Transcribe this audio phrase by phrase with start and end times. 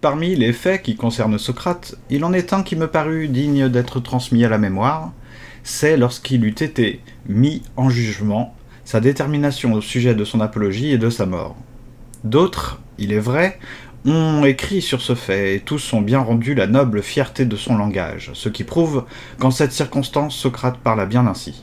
[0.00, 4.00] Parmi les faits qui concernent Socrate, il en est un qui me parut digne d'être
[4.00, 5.12] transmis à la mémoire,
[5.62, 8.54] c'est lorsqu'il eut été mis en jugement
[8.86, 11.54] sa détermination au sujet de son apologie et de sa mort.
[12.24, 13.58] D'autres, il est vrai,
[14.06, 17.76] ont écrit sur ce fait, et tous ont bien rendu la noble fierté de son
[17.76, 19.04] langage, ce qui prouve
[19.38, 21.62] qu'en cette circonstance Socrate parla bien ainsi.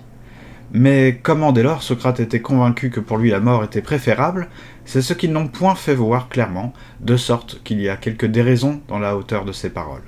[0.74, 4.50] Mais comment dès lors Socrate était convaincu que pour lui la mort était préférable,
[4.88, 8.82] c'est ce qu'ils n'ont point fait voir clairement, de sorte qu'il y a quelques déraisons
[8.88, 10.06] dans la hauteur de ses paroles.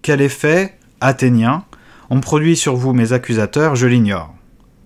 [0.00, 1.64] Quel effet, athénien,
[2.08, 4.32] ont produit sur vous mes accusateurs, je l'ignore.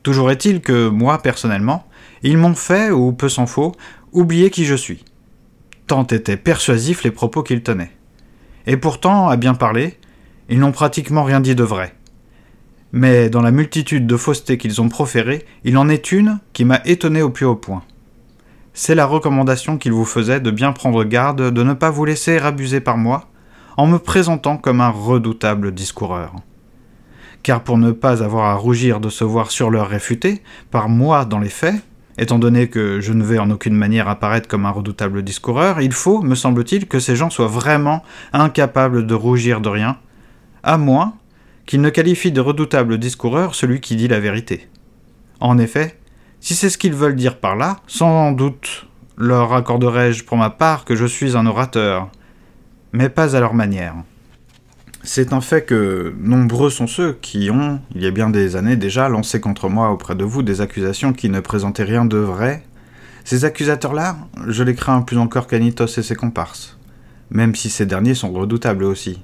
[0.02, 1.86] Toujours est-il que, moi, personnellement,
[2.22, 3.72] ils m'ont fait, ou peu s'en faut,
[4.12, 5.04] oublier qui je suis.
[5.86, 7.92] Tant étaient persuasifs les propos qu'ils tenaient.
[8.66, 9.98] Et pourtant, à bien parler,
[10.48, 11.94] ils n'ont pratiquement rien dit de vrai.
[12.92, 16.80] Mais dans la multitude de faussetés qu'ils ont proférées, il en est une qui m'a
[16.86, 17.82] étonné au plus haut point.
[18.80, 22.38] C'est la recommandation qu'ils vous faisaient de bien prendre garde de ne pas vous laisser
[22.38, 23.24] abuser par moi,
[23.76, 26.36] en me présentant comme un redoutable discoureur.
[27.42, 31.24] Car pour ne pas avoir à rougir de se voir sur leur réfuté, par moi
[31.24, 31.74] dans les faits,
[32.18, 35.92] étant donné que je ne vais en aucune manière apparaître comme un redoutable discoureur, il
[35.92, 39.96] faut, me semble-t-il, que ces gens soient vraiment incapables de rougir de rien,
[40.62, 41.14] à moins
[41.66, 44.68] qu'il ne qualifie de redoutable discoureur celui qui dit la vérité.
[45.40, 45.97] En effet,
[46.40, 48.86] si c'est ce qu'ils veulent dire par là, sans doute
[49.16, 52.08] leur accorderai-je pour ma part que je suis un orateur,
[52.92, 53.94] mais pas à leur manière.
[55.02, 58.76] C'est un fait que nombreux sont ceux qui ont, il y a bien des années
[58.76, 62.62] déjà, lancé contre moi auprès de vous des accusations qui ne présentaient rien de vrai.
[63.24, 64.16] Ces accusateurs-là,
[64.46, 66.78] je les crains plus encore qu'Anitos et ses comparses,
[67.30, 69.22] même si ces derniers sont redoutables aussi.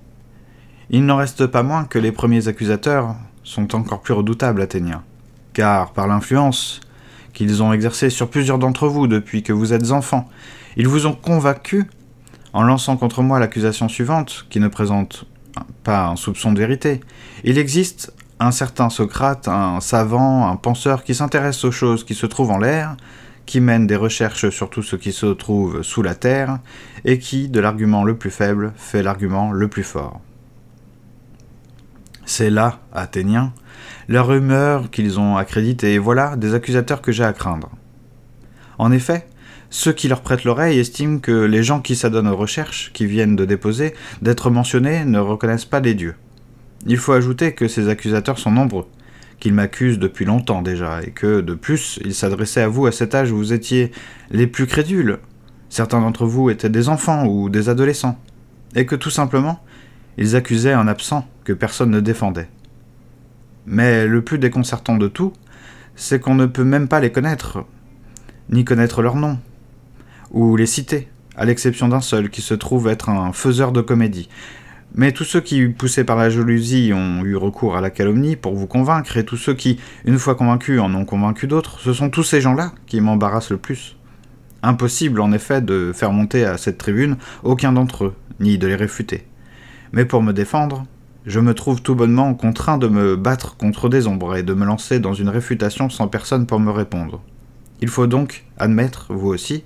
[0.90, 5.02] Il n'en reste pas moins que les premiers accusateurs sont encore plus redoutables, Athéniens,
[5.52, 6.80] car par l'influence
[7.34, 10.28] qu'ils ont exercée sur plusieurs d'entre vous depuis que vous êtes enfants,
[10.76, 11.84] ils vous ont convaincu,
[12.52, 15.26] en lançant contre moi l'accusation suivante, qui ne présente
[15.82, 17.00] pas un soupçon de vérité.
[17.42, 22.26] Il existe un certain Socrate, un savant, un penseur qui s'intéresse aux choses qui se
[22.26, 22.96] trouvent en l'air,
[23.46, 26.58] qui mène des recherches sur tout ce qui se trouve sous la terre,
[27.04, 30.20] et qui, de l'argument le plus faible, fait l'argument le plus fort.
[32.24, 33.52] C'est là, Athéniens,
[34.08, 37.70] leur rumeur qu'ils ont accréditée, et voilà des accusateurs que j'ai à craindre.
[38.78, 39.26] En effet,
[39.70, 43.36] ceux qui leur prêtent l'oreille estiment que les gens qui s'adonnent aux recherches, qui viennent
[43.36, 46.14] de déposer, d'être mentionnés, ne reconnaissent pas les dieux.
[46.86, 48.86] Il faut ajouter que ces accusateurs sont nombreux,
[49.40, 53.14] qu'ils m'accusent depuis longtemps déjà, et que, de plus, ils s'adressaient à vous à cet
[53.14, 53.90] âge où vous étiez
[54.30, 55.18] les plus crédules.
[55.70, 58.18] Certains d'entre vous étaient des enfants ou des adolescents,
[58.76, 59.60] et que tout simplement,
[60.18, 62.48] ils accusaient un absent que personne ne défendait.
[63.66, 65.32] Mais le plus déconcertant de tout,
[65.96, 67.64] c'est qu'on ne peut même pas les connaître,
[68.50, 69.38] ni connaître leur nom,
[70.30, 74.28] ou les citer, à l'exception d'un seul qui se trouve être un faiseur de comédie.
[74.96, 78.54] Mais tous ceux qui, poussés par la jalousie, ont eu recours à la calomnie pour
[78.54, 82.10] vous convaincre, et tous ceux qui, une fois convaincus, en ont convaincu d'autres, ce sont
[82.10, 83.96] tous ces gens-là qui m'embarrassent le plus.
[84.62, 88.76] Impossible, en effet, de faire monter à cette tribune aucun d'entre eux, ni de les
[88.76, 89.26] réfuter.
[89.92, 90.86] Mais pour me défendre,
[91.26, 94.64] je me trouve tout bonnement contraint de me battre contre des ombres et de me
[94.64, 97.22] lancer dans une réfutation sans personne pour me répondre.
[97.80, 99.64] Il faut donc admettre, vous aussi,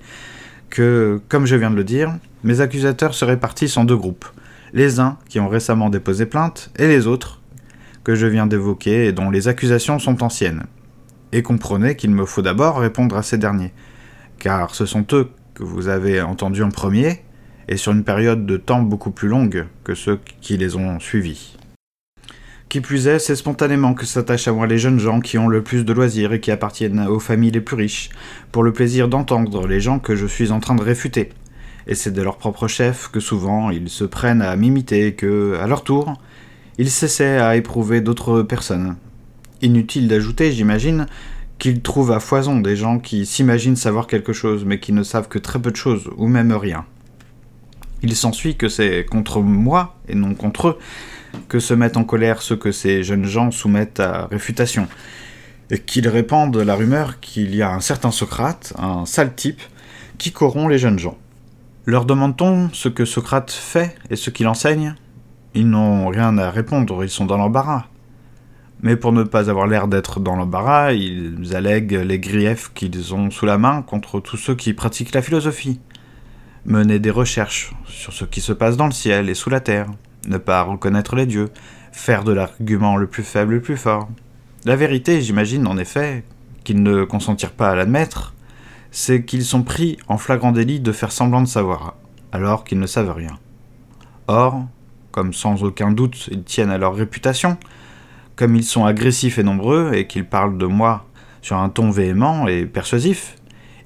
[0.71, 4.27] que, comme je viens de le dire, mes accusateurs se répartissent en deux groupes.
[4.73, 7.41] Les uns qui ont récemment déposé plainte et les autres
[8.05, 10.65] que je viens d'évoquer et dont les accusations sont anciennes.
[11.33, 13.73] Et comprenez qu'il me faut d'abord répondre à ces derniers,
[14.39, 17.23] car ce sont eux que vous avez entendus en premier
[17.69, 21.57] et sur une période de temps beaucoup plus longue que ceux qui les ont suivis.
[22.69, 25.63] Qui plus est, c'est spontanément que s'attachent à moi les jeunes gens qui ont le
[25.63, 28.11] plus de loisirs et qui appartiennent aux familles les plus riches,
[28.53, 31.31] pour le plaisir d'entendre les gens que je suis en train de réfuter.
[31.87, 35.59] Et c'est de leur propre chef que souvent ils se prennent à m'imiter et que,
[35.63, 36.21] à leur tour,
[36.77, 38.97] ils s'essaient à éprouver d'autres personnes.
[39.63, 41.07] Inutile d'ajouter, j'imagine,
[41.59, 45.29] qu'ils trouvent à foison des gens qui s'imaginent savoir quelque chose mais qui ne savent
[45.29, 46.85] que très peu de choses, ou même rien.
[48.03, 50.79] Il s'ensuit que c'est contre moi, et non contre eux,
[51.49, 54.87] que se mettent en colère ceux que ces jeunes gens soumettent à réfutation,
[55.71, 59.61] et qu'ils répandent la rumeur qu'il y a un certain Socrate, un sale type,
[60.17, 61.19] qui corrompt les jeunes gens.
[61.87, 64.95] Leur demande-t-on ce que Socrate fait et ce qu'il enseigne?
[65.55, 67.87] Ils n'ont rien à répondre, ils sont dans l'embarras.
[68.81, 73.31] Mais pour ne pas avoir l'air d'être dans l'embarras, ils allèguent les griefs qu'ils ont
[73.31, 75.81] sous la main contre tous ceux qui pratiquent la philosophie
[76.69, 79.87] mener des recherches sur ce qui se passe dans le ciel et sous la terre,
[80.29, 81.49] ne pas reconnaître les dieux,
[81.93, 84.09] faire de l'argument le plus faible le plus fort.
[84.67, 86.25] La vérité, j'imagine en effet,
[86.65, 88.35] qu'ils ne consentirent pas à l'admettre,
[88.91, 91.95] c'est qu'ils sont pris en flagrant délit de faire semblant de savoir.
[92.31, 93.39] alors qu'ils ne savent rien.
[94.27, 94.67] Or,
[95.13, 97.57] comme sans aucun doute ils tiennent à leur réputation,
[98.37, 101.07] comme ils sont agressifs et nombreux et qu'ils parlent de moi
[101.41, 103.38] sur un ton véhément et persuasif,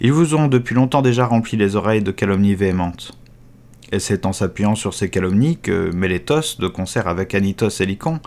[0.04, 3.12] ils vous ont depuis longtemps déjà rempli les oreilles de calomnies véhémentes.
[3.92, 8.18] Et c'est en s'appuyant sur ces calomnies que Mélétos, de concert avec Anitos et Lycon,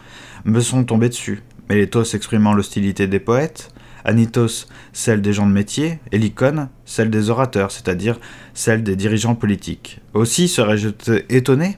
[0.46, 1.44] me sont tombés dessus.
[1.70, 3.74] Mélétos exprimant l'hostilité des poètes,
[4.06, 8.22] Anitos celle des gens de métier, et Lycon celle des orateurs, c'est-à-dire
[8.54, 10.00] celle des dirigeants politiques.
[10.14, 10.90] Aussi serais-je
[11.28, 11.78] étonné,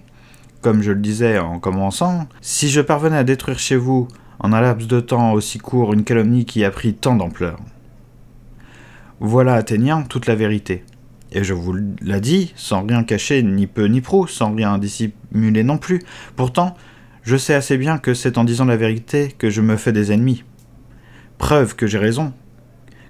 [0.62, 4.08] comme je le disais en commençant, si je parvenais à détruire chez vous,
[4.40, 7.58] en un laps de temps aussi court, une calomnie qui a pris tant d'ampleur.
[9.20, 10.84] Voilà, Athéniens, toute la vérité.
[11.32, 15.64] Et je vous l'ai dit, sans rien cacher, ni peu ni prou, sans rien dissimuler
[15.64, 16.02] non plus.
[16.36, 16.76] Pourtant,
[17.24, 20.12] je sais assez bien que c'est en disant la vérité que je me fais des
[20.12, 20.44] ennemis.
[21.38, 22.32] Preuve que j'ai raison,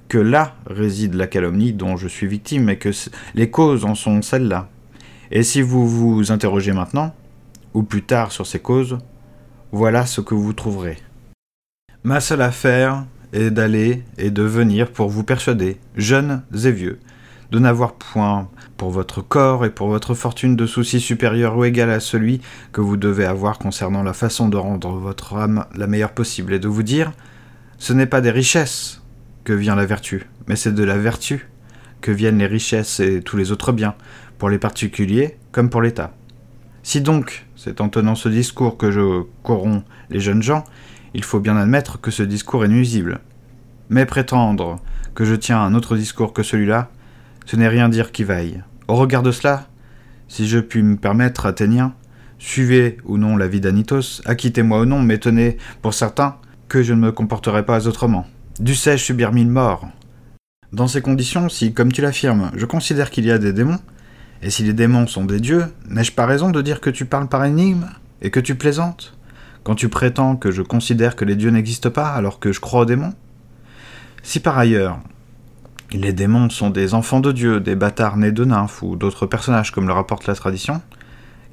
[0.07, 2.89] que là réside la calomnie dont je suis victime et que
[3.35, 4.69] les causes en sont celles-là.
[5.29, 7.13] Et si vous vous interrogez maintenant,
[7.73, 8.97] ou plus tard sur ces causes,
[9.71, 10.97] voilà ce que vous trouverez.
[12.03, 16.99] Ma seule affaire est d'aller et de venir pour vous persuader, jeunes et vieux,
[17.51, 21.89] de n'avoir point pour votre corps et pour votre fortune de soucis supérieurs ou égal
[21.89, 22.41] à celui
[22.71, 26.59] que vous devez avoir concernant la façon de rendre votre âme la meilleure possible, et
[26.59, 27.11] de vous dire,
[27.77, 29.01] ce n'est pas des richesses
[29.43, 31.47] que vient la vertu, mais c'est de la vertu
[32.01, 33.95] que viennent les richesses et tous les autres biens,
[34.37, 36.13] pour les particuliers comme pour l'État.
[36.83, 40.63] Si donc c'est en tenant ce discours que je corromps les jeunes gens,
[41.17, 43.21] il faut bien admettre que ce discours est nuisible.
[43.89, 44.79] Mais prétendre
[45.15, 46.91] que je tiens un autre discours que celui-là,
[47.47, 48.61] ce n'est rien dire qui vaille.
[48.87, 49.65] Au regard de cela,
[50.27, 51.95] si je puis me permettre, Athénien,
[52.37, 56.35] suivez ou non la vie d'Anitos, acquittez-moi ou non, mais tenez, pour certains,
[56.69, 58.27] que je ne me comporterai pas autrement.
[58.59, 59.87] Dussé-je subir mille morts?
[60.71, 63.79] Dans ces conditions, si, comme tu l'affirmes, je considère qu'il y a des démons,
[64.43, 67.27] et si les démons sont des dieux, n'ai-je pas raison de dire que tu parles
[67.27, 67.87] par énigme
[68.21, 69.16] et que tu plaisantes?
[69.67, 72.83] Quand tu prétends que je considère que les dieux n'existent pas alors que je crois
[72.83, 73.13] aux démons?
[74.23, 74.97] Si par ailleurs
[75.91, 79.71] les démons sont des enfants de Dieu, des bâtards nés de nymphes ou d'autres personnages
[79.71, 80.81] comme le rapporte la tradition,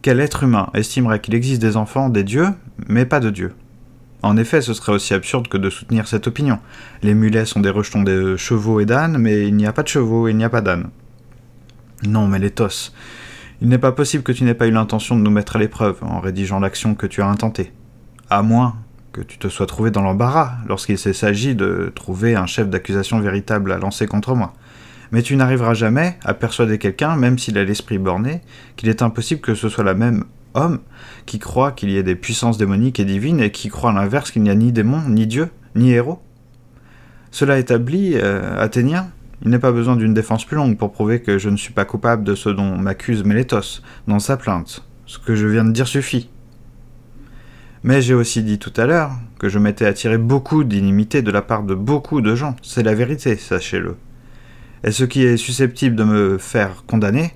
[0.01, 2.51] quel être humain estimerait qu'il existe des enfants des dieux,
[2.87, 3.53] mais pas de Dieu
[4.23, 6.61] En effet, ce serait aussi absurde que de soutenir cette opinion.
[7.03, 9.89] Les mulets sont des rejetons de chevaux et d'ânes, mais il n'y a pas de
[9.89, 10.91] chevaux et il n'y a pas d'ânes.
[12.05, 12.93] Non, mais Létos,
[13.61, 15.99] il n'est pas possible que tu n'aies pas eu l'intention de nous mettre à l'épreuve
[16.03, 17.73] en rédigeant l'action que tu as intentée.
[18.31, 18.77] À moins
[19.13, 23.73] que tu te sois trouvé dans l'embarras lorsqu'il s'agit de trouver un chef d'accusation véritable
[23.73, 24.53] à lancer contre moi.
[25.13, 28.41] Mais tu n'arriveras jamais à persuader quelqu'un, même s'il a l'esprit borné,
[28.77, 30.25] qu'il est impossible que ce soit la même
[30.55, 30.81] homme
[31.27, 34.31] qui croit qu'il y ait des puissances démoniques et divines et qui croit à l'inverse
[34.31, 36.21] qu'il n'y a ni démon, ni dieu, ni héros.
[37.31, 39.11] Cela établi, euh, Athénien,
[39.43, 41.85] il n'est pas besoin d'une défense plus longue pour prouver que je ne suis pas
[41.85, 44.85] coupable de ce dont m'accuse Mélétos dans sa plainte.
[45.07, 46.31] Ce que je viens de dire suffit.
[47.85, 51.43] Mais j'ai aussi dit tout à l'heure que je m'étais attiré beaucoup d'inimitié de la
[51.43, 52.57] part de beaucoup de gens.
[52.63, 53.97] C'est la vérité, sachez-le.
[54.85, 57.35] Et ce qui est susceptible de me faire condamner,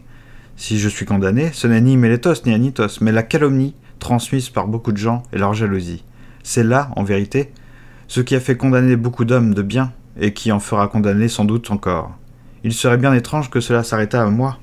[0.57, 4.69] si je suis condamné, ce n'est ni Mélétos ni Anitos, mais la calomnie transmise par
[4.69, 6.03] beaucoup de gens et leur jalousie.
[6.43, 7.53] C'est là, en vérité,
[8.07, 11.45] ce qui a fait condamner beaucoup d'hommes de bien, et qui en fera condamner sans
[11.45, 12.17] doute encore.
[12.65, 14.59] Il serait bien étrange que cela s'arrêtât à moi.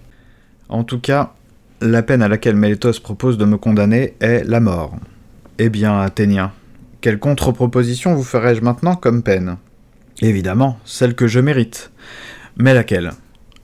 [0.67, 1.33] En tout cas,
[1.79, 4.97] la peine à laquelle Mélétos propose de me condamner est la mort.
[5.57, 6.51] Eh bien, Athénien,
[6.99, 9.55] quelle contre-proposition vous ferais-je maintenant comme peine?
[10.21, 11.91] Évidemment, celle que je mérite.
[12.57, 13.11] Mais laquelle?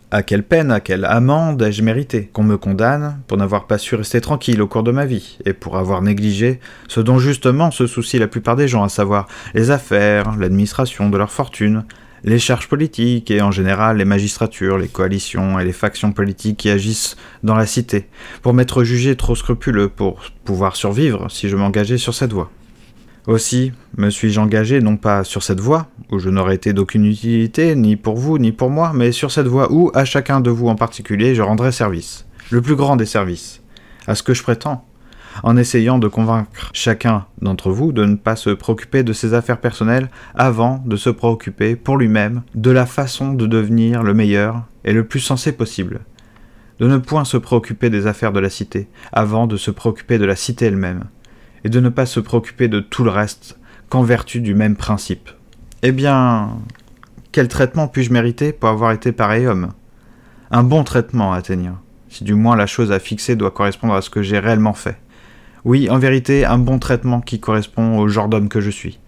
[0.10, 2.30] À quelle peine, à quelle amende ai-je mérité?
[2.32, 5.52] Qu'on me condamne pour n'avoir pas su rester tranquille au cours de ma vie, et
[5.52, 9.70] pour avoir négligé ce dont justement se soucient la plupart des gens, à savoir les
[9.70, 11.84] affaires, l'administration de leur fortune,
[12.24, 16.70] les charges politiques et en général les magistratures, les coalitions et les factions politiques qui
[16.70, 18.08] agissent dans la cité,
[18.42, 22.52] pour m'être jugé trop scrupuleux pour pouvoir survivre si je m'engageais sur cette voie.
[23.28, 27.76] Aussi, me suis-je engagé non pas sur cette voie, où je n'aurais été d'aucune utilité,
[27.76, 30.68] ni pour vous, ni pour moi, mais sur cette voie où, à chacun de vous
[30.68, 32.26] en particulier, je rendrai service.
[32.50, 33.62] Le plus grand des services.
[34.08, 34.88] À ce que je prétends,
[35.44, 39.60] en essayant de convaincre chacun d'entre vous de ne pas se préoccuper de ses affaires
[39.60, 44.94] personnelles avant de se préoccuper pour lui-même de la façon de devenir le meilleur et
[44.94, 46.02] le plus sensé possible.
[46.80, 50.26] De ne point se préoccuper des affaires de la cité avant de se préoccuper de
[50.26, 51.04] la cité elle-même,
[51.64, 53.60] et de ne pas se préoccuper de tout le reste
[53.90, 55.30] qu'en vertu du même principe.
[55.84, 56.58] Eh bien,
[57.32, 59.74] quel traitement puis-je mériter pour avoir été pareil homme?
[60.50, 64.10] Un bon traitement, Athénien, si du moins la chose à fixer doit correspondre à ce
[64.10, 64.98] que j'ai réellement fait.
[65.64, 69.00] Oui, en vérité, un bon traitement qui correspond au genre d'homme que je suis.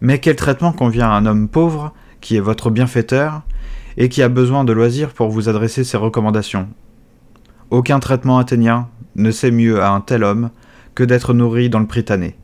[0.00, 3.42] Mais quel traitement convient à un homme pauvre, qui est votre bienfaiteur,
[3.96, 6.68] et qui a besoin de loisirs pour vous adresser ses recommandations?
[7.70, 10.50] Aucun traitement athénien ne sait mieux à un tel homme
[10.94, 12.36] que d'être nourri dans le Prytanée.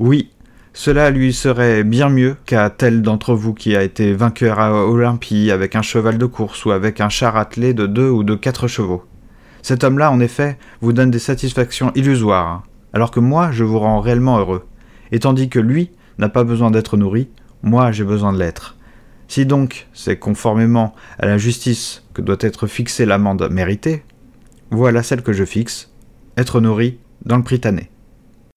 [0.00, 0.30] Oui,
[0.72, 5.50] cela lui serait bien mieux qu'à tel d'entre vous qui a été vainqueur à Olympie
[5.50, 8.66] avec un cheval de course ou avec un char attelé de deux ou de quatre
[8.66, 9.04] chevaux.
[9.62, 14.00] Cet homme-là, en effet, vous donne des satisfactions illusoires, alors que moi, je vous rends
[14.00, 14.66] réellement heureux.
[15.12, 17.28] Et tandis que lui n'a pas besoin d'être nourri,
[17.62, 18.76] moi, j'ai besoin de l'être.
[19.28, 24.02] Si donc c'est conformément à la justice que doit être fixée l'amende méritée,
[24.70, 25.92] voilà celle que je fixe,
[26.36, 27.90] être nourri dans le Prytanée.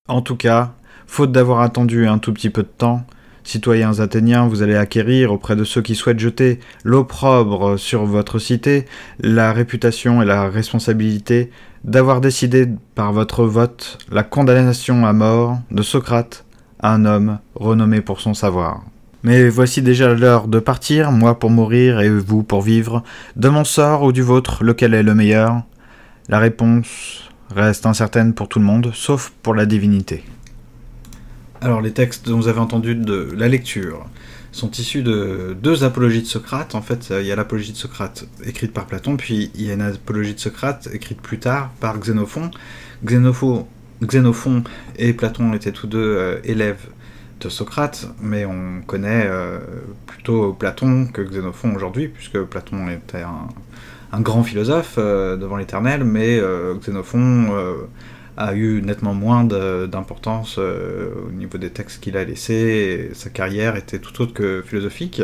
[0.07, 0.74] En tout cas,
[1.05, 3.05] faute d'avoir attendu un tout petit peu de temps,
[3.43, 8.85] citoyens athéniens, vous allez acquérir auprès de ceux qui souhaitent jeter l'opprobre sur votre cité
[9.19, 11.51] la réputation et la responsabilité
[11.83, 16.45] d'avoir décidé par votre vote la condamnation à mort de Socrate,
[16.81, 18.83] un homme renommé pour son savoir.
[19.23, 23.03] Mais voici déjà l'heure de partir, moi pour mourir et vous pour vivre.
[23.38, 25.63] De mon sort ou du vôtre, lequel est le meilleur?
[26.27, 30.23] La réponse reste incertaine pour tout le monde, sauf pour la divinité.
[31.63, 34.05] Alors les textes dont vous avez entendu de la lecture
[34.51, 36.75] sont issus de deux apologies de Socrate.
[36.75, 39.74] En fait, il y a l'apologie de Socrate écrite par Platon, puis il y a
[39.75, 42.51] une apologie de Socrate écrite plus tard par Xénophon.
[43.05, 43.65] Xénophon,
[44.98, 46.86] et Platon étaient tous deux euh, élèves
[47.39, 49.60] de Socrate, mais on connaît euh,
[50.05, 53.24] plutôt Platon que Xénophon aujourd'hui, puisque Platon était
[54.12, 56.41] un, grand philosophe euh, devant l'éternel, mais
[56.82, 57.48] Xénophon
[58.37, 63.11] a eu nettement moins d'importance euh, au niveau des textes qu'il a laissés.
[63.13, 65.21] sa carrière était tout autre que philosophique.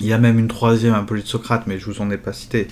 [0.00, 2.32] Il y a même une troisième apologie de Socrate, mais je vous en ai pas
[2.32, 2.68] cité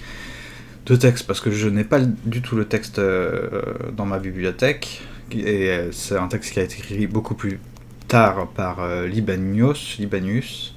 [0.86, 3.62] deux textes parce que je n'ai pas du tout le texte euh,
[3.96, 5.02] dans ma bibliothèque.
[5.32, 7.60] Et euh, c'est un texte qui a été écrit beaucoup plus
[8.08, 8.86] tard par.
[9.06, 10.73] Libanius.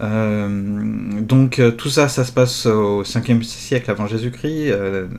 [0.00, 4.72] Donc tout ça, ça se passe au 5e siècle avant Jésus-Christ.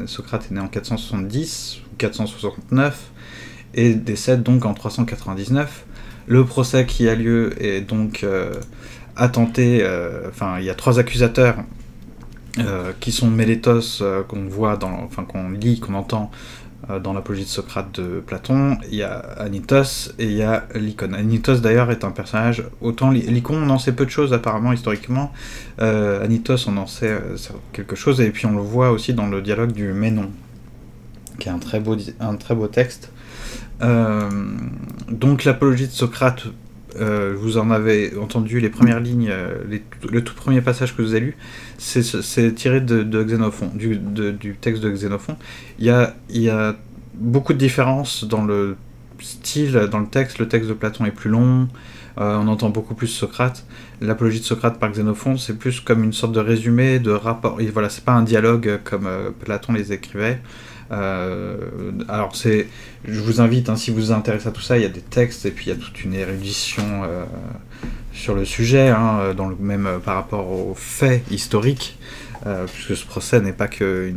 [0.06, 3.12] Socrate est né en 470 469
[3.74, 5.86] et décède donc en 399.
[6.28, 8.54] Le procès qui a lieu est donc euh,
[9.16, 11.58] attenté, euh, enfin il y a trois accusateurs
[12.60, 16.32] euh, qui sont Mélétos qu'on voit enfin qu'on lit, qu'on entend
[17.04, 21.14] dans l'apologie de Socrate de Platon, il y a Anitos et il y a Lycon.
[21.14, 25.32] Anitos d'ailleurs est un personnage, autant Lycon on en sait peu de choses apparemment historiquement,
[25.80, 27.18] Anitos on en sait
[27.74, 30.30] quelque chose et puis on le voit aussi dans le dialogue du Ménon,
[31.40, 33.12] qui est un très beau, un très beau texte.
[33.82, 34.30] Euh,
[35.10, 36.46] donc l'apologie de Socrate,
[37.00, 39.56] euh, vous en avez entendu les premières lignes, euh,
[40.10, 41.38] le tout premier passage que vous avez lu,
[41.78, 44.00] c'est tiré de, Xénophon, du,
[44.60, 45.36] texte de Xénophon.
[45.80, 46.76] Il y, a, il y a
[47.16, 48.78] beaucoup de différences dans le
[49.20, 50.40] style, dans le texte.
[50.40, 51.68] Le texte de Platon est plus long,
[52.18, 53.66] on entend beaucoup plus Socrate.
[54.02, 57.62] L'apologie de Socrate par Xénophon, c'est plus comme une sorte de résumé, de rapport.
[57.62, 59.10] Et voilà, c'est pas un dialogue comme
[59.40, 60.40] Platon les écrivait.
[60.92, 61.58] Euh,
[62.08, 62.68] alors c'est,
[63.06, 65.02] je vous invite, hein, si vous vous intéressez à tout ça, il y a des
[65.02, 67.26] textes et puis il y a toute une érudition euh,
[68.14, 71.98] sur le sujet, hein, dans le même euh, par rapport aux faits historiques.
[72.48, 74.12] Euh, puisque ce procès n'est pas qu'un euh,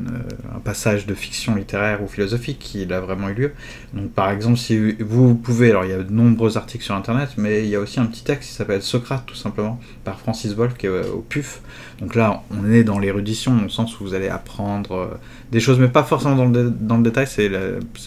[0.62, 3.52] passage de fiction littéraire ou philosophique, il a vraiment eu lieu.
[3.94, 7.30] Donc par exemple, si vous pouvez, alors il y a de nombreux articles sur Internet,
[7.38, 10.52] mais il y a aussi un petit texte qui s'appelle Socrate, tout simplement, par Francis
[10.52, 11.62] Wolff, qui est euh, au PUF.
[12.00, 15.18] Donc là, on est dans l'érudition, au sens où vous allez apprendre
[15.50, 17.50] des choses, mais pas forcément dans le, dans le détail, c'est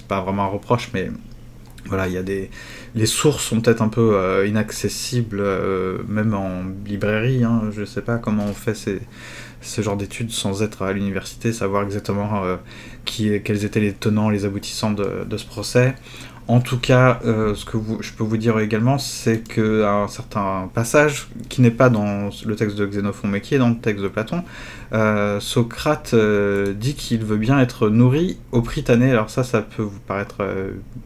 [0.07, 1.09] pas vraiment un reproche, mais
[1.87, 2.51] voilà, il y a des
[2.93, 5.41] les sources sont peut-être un peu inaccessibles,
[6.07, 7.43] même en librairie.
[7.43, 8.99] Hein, je sais pas comment on fait ces,
[9.61, 12.57] ce genre d'études sans être à l'université, savoir exactement euh,
[13.05, 15.95] qui, quels étaient les tenants, les aboutissants de, ce procès.
[16.47, 20.69] En tout cas, euh, ce que je peux vous dire également, c'est qu'à un certain
[20.73, 24.03] passage, qui n'est pas dans le texte de Xénophon, mais qui est dans le texte
[24.03, 24.43] de Platon,
[24.91, 26.13] euh, Socrate
[26.75, 29.11] dit qu'il veut bien être nourri au Prytanée.
[29.11, 30.43] Alors ça, ça peut vous paraître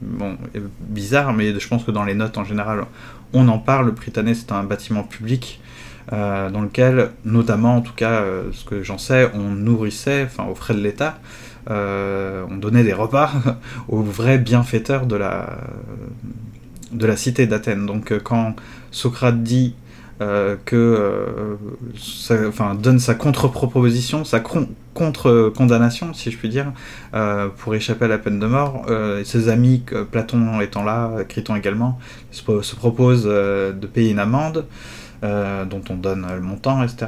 [0.01, 0.37] bon,
[0.79, 2.85] bizarre, mais je pense que dans les notes en général,
[3.33, 3.87] on en parle.
[3.87, 5.59] Le Prytanée, c'est un bâtiment public
[6.13, 10.45] euh, dans lequel, notamment, en tout cas, euh, ce que j'en sais, on nourrissait, enfin,
[10.45, 11.17] aux frais de l'État,
[11.71, 13.31] euh, on donnait des repas
[13.87, 15.57] aux vrais bienfaiteurs de la,
[16.91, 17.87] de la cité d'Athènes.
[17.87, 18.55] Donc, quand
[18.91, 19.75] Socrate dit
[20.65, 21.57] que,
[22.47, 26.71] enfin, donne sa contre-proposition, sa contre-condamnation, si je puis dire,
[27.57, 28.85] pour échapper à la peine de mort.
[29.25, 31.99] ses amis, Platon étant là, Criton également,
[32.31, 34.65] se, se proposent de payer une amende.
[35.25, 37.07] Euh, dont on donne le montant, etc.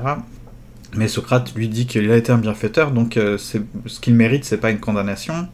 [0.96, 4.58] Mais Socrate lui dit qu'il a été un bienfaiteur, donc euh, ce qu'il mérite, c'est
[4.58, 5.48] pas une condamnation,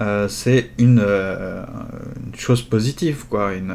[0.00, 1.04] euh, c'est une,
[2.36, 3.74] chose positive, quoi, une,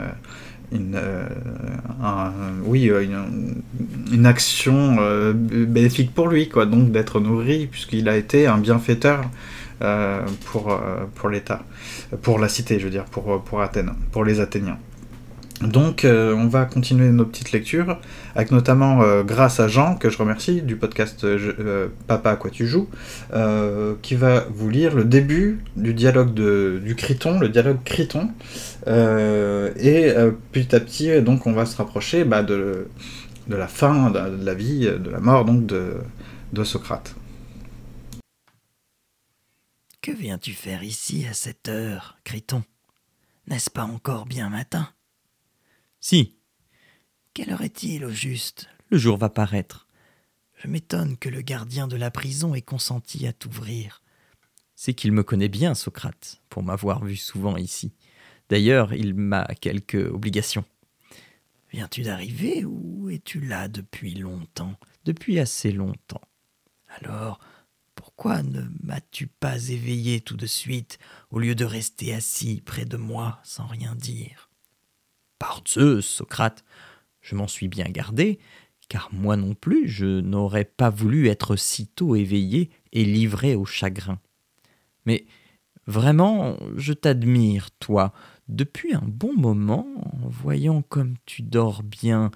[2.63, 2.89] oui,
[4.11, 4.97] une, action
[5.33, 9.23] bénéfique pour lui, quoi, donc d'être nourri, puisqu'il a été un bienfaiteur
[10.45, 10.79] pour,
[11.15, 11.63] pour l'État,
[12.21, 14.77] pour la cité, je veux dire, pour, pour Athènes, pour les Athéniens.
[15.61, 17.99] Donc on va continuer nos petites lectures,
[18.33, 21.25] avec notamment grâce à Jean, que je remercie, du podcast
[22.07, 22.87] Papa à quoi tu joues,
[24.01, 28.29] qui va vous lire le début du dialogue de, du Criton, le dialogue Criton,
[28.87, 30.13] et
[30.51, 32.87] petit à petit, donc on va se rapprocher bah, de,
[33.49, 37.15] la fin, de la vie, de la mort donc de Socrate.
[40.01, 42.63] Que viens-tu faire ici à cette heure, Criton?
[43.47, 44.87] N'est-ce pas encore bien matin?
[45.99, 46.35] Si.
[47.33, 48.69] Quelle heure est-il au juste?
[48.89, 49.87] Le jour va paraître.
[50.55, 54.01] Je m'étonne que le gardien de la prison ait consenti à t'ouvrir.
[54.75, 57.91] C'est qu'il me connaît bien, Socrate, pour m'avoir vu souvent ici.
[58.49, 60.65] D'ailleurs, il m'a quelques obligations.
[61.71, 64.75] Viens-tu d'arriver ou es-tu là depuis longtemps?
[65.05, 66.21] Depuis assez longtemps.
[66.87, 67.39] Alors,
[67.95, 70.97] pourquoi ne m'as-tu pas éveillé tout de suite
[71.29, 74.48] au lieu de rester assis près de moi sans rien dire?
[75.39, 76.63] Par Socrate,
[77.21, 78.39] je m'en suis bien gardé,
[78.89, 84.19] car moi non plus je n'aurais pas voulu être sitôt éveillé et livré au chagrin.
[85.05, 85.25] Mais
[85.87, 88.13] vraiment, je t'admire, toi,
[88.47, 89.87] depuis un bon moment,
[90.21, 92.31] en voyant comme tu dors bien,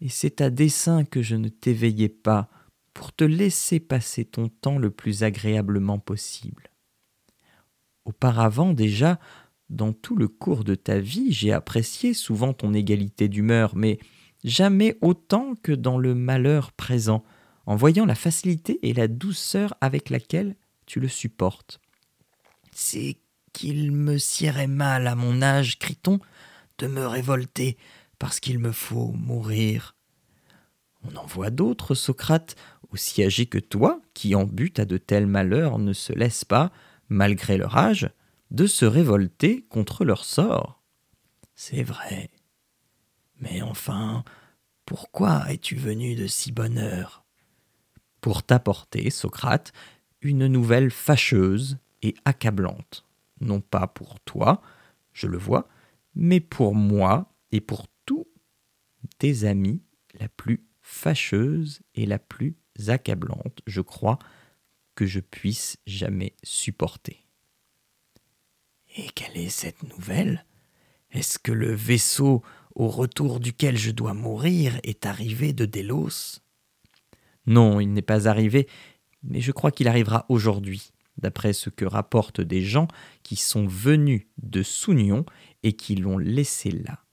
[0.00, 2.48] et c'est à dessein que je ne t'éveillais pas,
[2.94, 6.68] pour te laisser passer ton temps le plus agréablement possible.
[8.04, 9.18] Auparavant déjà,
[9.72, 13.98] dans tout le cours de ta vie, j'ai apprécié souvent ton égalité d'humeur, mais
[14.44, 17.24] jamais autant que dans le malheur présent,
[17.66, 21.80] en voyant la facilité et la douceur avec laquelle tu le supportes.
[22.72, 23.16] C'est
[23.52, 26.18] qu'il me siérait mal à mon âge, crie-t-on,
[26.78, 27.76] de me révolter
[28.18, 29.96] parce qu'il me faut mourir.
[31.02, 32.56] On en voit d'autres, Socrate,
[32.90, 36.70] aussi âgés que toi, qui en butent à de tels malheurs ne se laissent pas,
[37.08, 38.10] malgré leur âge,
[38.52, 40.80] de se révolter contre leur sort.
[41.56, 42.30] C'est vrai.
[43.40, 44.22] Mais enfin,
[44.86, 47.24] pourquoi es-tu venu de si bonne heure?
[48.20, 49.72] Pour t'apporter, Socrate,
[50.20, 53.04] une nouvelle fâcheuse et accablante
[53.42, 54.62] non pas pour toi,
[55.12, 55.68] je le vois,
[56.14, 58.26] mais pour moi et pour tous
[59.18, 59.82] tes amis,
[60.14, 62.56] la plus fâcheuse et la plus
[62.88, 64.18] accablante, je crois,
[64.94, 67.26] que je puisse jamais supporter.
[68.94, 70.44] Et quelle est cette nouvelle?
[71.10, 72.42] Est-ce que le vaisseau
[72.74, 76.40] au retour duquel je dois mourir est arrivé de Délos
[77.46, 78.68] Non, il n'est pas arrivé,
[79.22, 82.88] mais je crois qu'il arrivera aujourd'hui d'après ce que rapportent des gens
[83.22, 85.24] qui sont venus de Sounion
[85.62, 87.04] et qui l'ont laissé là.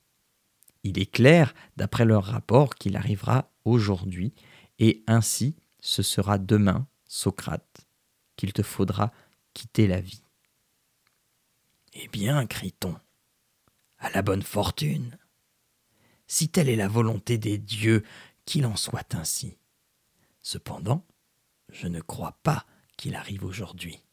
[0.83, 4.33] Il est clair, d'après leur rapport, qu'il arrivera aujourd'hui,
[4.79, 7.87] et ainsi ce sera demain, Socrate,
[8.37, 9.11] qu'il te faudra
[9.53, 10.23] quitter la vie.
[11.93, 12.95] Eh bien, crie-t-on,
[13.97, 15.17] à la bonne fortune.
[16.27, 18.03] Si telle est la volonté des dieux,
[18.45, 19.57] qu'il en soit ainsi.
[20.41, 21.05] Cependant,
[21.69, 22.65] je ne crois pas
[22.97, 24.03] qu'il arrive aujourd'hui.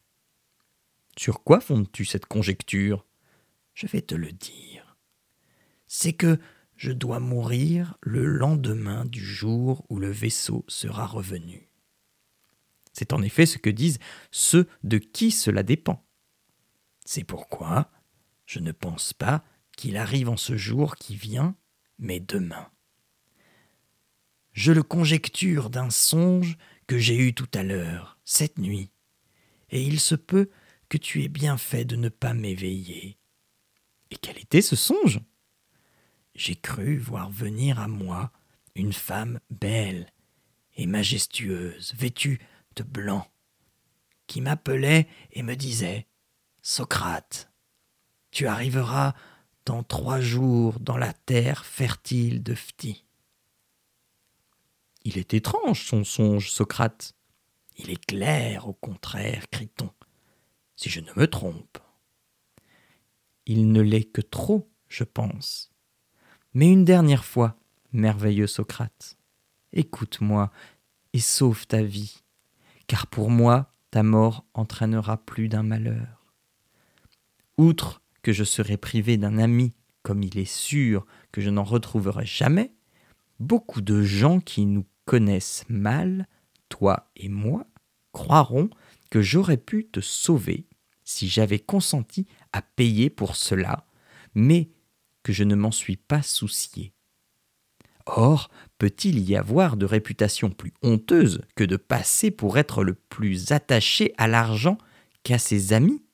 [1.17, 3.05] Sur quoi fondes-tu cette conjecture?
[3.73, 4.97] Je vais te le dire.
[5.87, 6.39] C'est que
[6.75, 11.69] je dois mourir le lendemain du jour où le vaisseau sera revenu.
[12.93, 13.99] C'est en effet ce que disent
[14.31, 16.06] ceux de qui cela dépend.
[17.09, 17.89] C'est pourquoi
[18.45, 19.45] je ne pense pas
[19.77, 21.55] qu'il arrive en ce jour qui vient,
[21.99, 22.69] mais demain.
[24.51, 28.91] Je le conjecture d'un songe que j'ai eu tout à l'heure, cette nuit,
[29.69, 30.49] et il se peut
[30.89, 33.17] que tu aies bien fait de ne pas m'éveiller.
[34.11, 35.21] Et quel était ce songe?
[36.35, 38.33] J'ai cru voir venir à moi
[38.75, 40.11] une femme belle
[40.75, 42.41] et majestueuse, vêtue
[42.75, 43.25] de blanc,
[44.27, 46.05] qui m'appelait et me disait
[46.69, 47.49] Socrate,
[48.29, 49.15] tu arriveras
[49.63, 53.05] dans trois jours dans la terre fertile de Phti.
[55.05, 57.15] Il est étrange son songe, Socrate.
[57.77, 59.89] Il est clair, au contraire, crie-t-on,
[60.75, 61.77] si je ne me trompe.
[63.45, 65.71] Il ne l'est que trop, je pense.
[66.53, 67.55] Mais une dernière fois,
[67.93, 69.17] merveilleux Socrate,
[69.71, 70.51] écoute-moi
[71.13, 72.23] et sauve ta vie,
[72.87, 76.16] car pour moi ta mort entraînera plus d'un malheur.
[77.57, 82.25] Outre que je serai privé d'un ami, comme il est sûr que je n'en retrouverai
[82.25, 82.73] jamais,
[83.39, 86.27] beaucoup de gens qui nous connaissent mal,
[86.69, 87.65] toi et moi,
[88.11, 88.69] croiront
[89.09, 90.67] que j'aurais pu te sauver
[91.03, 93.87] si j'avais consenti à payer pour cela,
[94.35, 94.69] mais
[95.23, 96.93] que je ne m'en suis pas soucié.
[98.05, 103.51] Or, peut-il y avoir de réputation plus honteuse que de passer pour être le plus
[103.51, 104.77] attaché à l'argent
[105.23, 106.06] qu'à ses amis?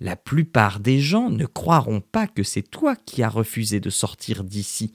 [0.00, 4.44] La plupart des gens ne croiront pas que c'est toi qui as refusé de sortir
[4.44, 4.94] d'ici,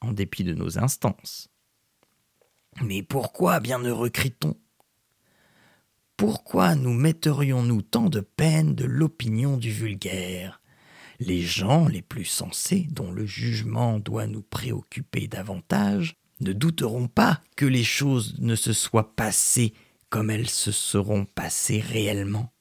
[0.00, 1.48] en dépit de nos instances.
[2.80, 4.56] Mais pourquoi, bienheureux Criton
[6.16, 10.60] Pourquoi nous metterions-nous tant de peine de l'opinion du vulgaire?
[11.18, 17.40] Les gens les plus sensés, dont le jugement doit nous préoccuper davantage, ne douteront pas
[17.56, 19.74] que les choses ne se soient passées
[20.08, 22.52] comme elles se seront passées réellement.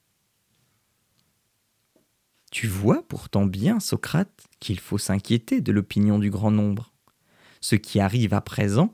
[2.55, 6.93] Tu vois pourtant bien, Socrate, qu'il faut s'inquiéter de l'opinion du grand nombre.
[7.59, 8.93] Ce qui arrive à présent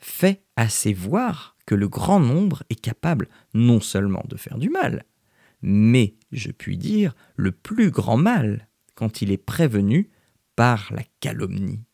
[0.00, 5.04] fait assez voir que le grand nombre est capable non seulement de faire du mal,
[5.62, 10.10] mais, je puis dire, le plus grand mal quand il est prévenu
[10.56, 11.84] par la calomnie.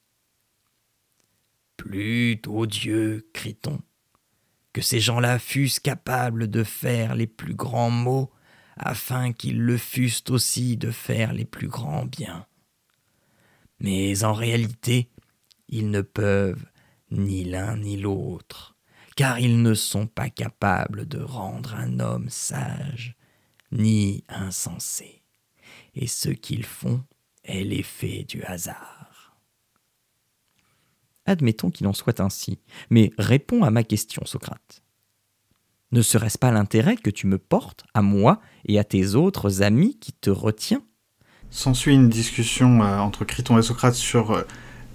[1.77, 3.83] Plutôt Dieu, crie-t-on,
[4.73, 8.31] que ces gens-là fussent capables de faire les plus grands maux,
[8.77, 12.47] afin qu'ils le fussent aussi de faire les plus grands biens.
[13.81, 15.11] Mais en réalité,
[15.69, 16.65] ils ne peuvent
[17.11, 18.77] ni l'un ni l'autre,
[19.17, 23.17] car ils ne sont pas capables de rendre un homme sage,
[23.73, 25.23] ni insensé,
[25.95, 27.05] et ce qu'ils font
[27.45, 29.37] est l'effet du hasard.
[31.25, 34.83] Admettons qu'il en soit ainsi, mais réponds à ma question, Socrate.
[35.93, 39.97] Ne serait-ce pas l'intérêt que tu me portes, à moi et à tes autres amis,
[40.01, 40.83] qui te retient
[41.51, 44.43] S'ensuit une discussion euh, entre Criton et Socrate sur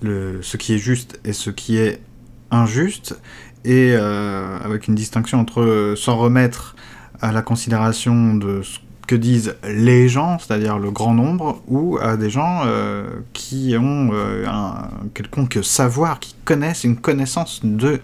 [0.03, 2.01] euh, ce qui est juste et ce qui est
[2.51, 3.17] injuste,
[3.63, 6.75] et euh, avec une distinction entre s'en remettre
[7.21, 12.17] à la considération de ce que disent les gens, c'est-à-dire le grand nombre, ou à
[12.17, 12.63] des gens
[13.33, 18.01] qui ont un quelconque savoir, qui connaissent une connaissance de,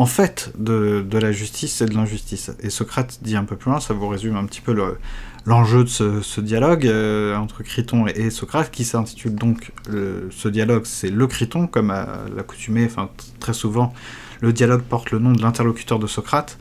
[0.00, 2.52] en fait, de, la justice et de l'injustice.
[2.60, 4.96] Et Socrate dit un peu plus loin, ça vous résume un petit peu le,
[5.44, 11.10] l'enjeu de ce, dialogue euh, entre Criton et, Socrate, qui s'intitule donc ce dialogue, c'est
[11.10, 13.10] le Criton, comme à l'accoutumée, enfin
[13.40, 13.92] très souvent,
[14.40, 16.58] le dialogue porte le nom de l'interlocuteur de Socrate.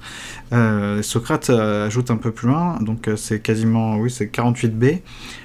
[0.54, 5.02] Euh, Socrate euh, ajoute un peu plus loin, donc c'est quasiment, oui, c'est 48b.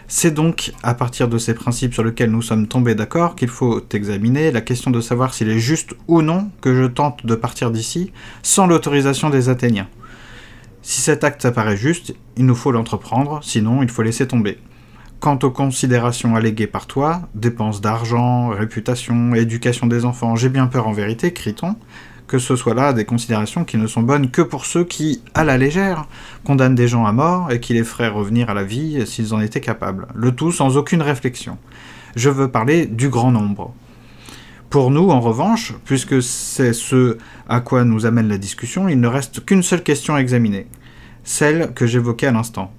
[0.06, 3.82] C'est donc à partir de ces principes sur lesquels nous sommes tombés d'accord qu'il faut
[3.92, 7.70] examiner la question de savoir s'il est juste ou non que je tente de partir
[7.70, 9.88] d'ici sans l'autorisation des Athéniens.
[10.82, 14.58] Si cet acte apparaît juste, il nous faut l'entreprendre, sinon il faut laisser tomber.
[15.18, 20.86] Quant aux considérations alléguées par toi, dépenses d'argent, réputation, éducation des enfants, j'ai bien peur
[20.86, 21.76] en vérité, crie-t-on,
[22.26, 25.44] que ce soit là des considérations qui ne sont bonnes que pour ceux qui, à
[25.44, 26.06] la légère,
[26.44, 29.40] condamnent des gens à mort et qui les feraient revenir à la vie s'ils en
[29.40, 30.06] étaient capables.
[30.14, 31.58] Le tout sans aucune réflexion.
[32.16, 33.74] Je veux parler du grand nombre.
[34.70, 39.06] Pour nous, en revanche, puisque c'est ce à quoi nous amène la discussion, il ne
[39.06, 40.66] reste qu'une seule question à examiner,
[41.22, 42.72] celle que j'évoquais à l'instant.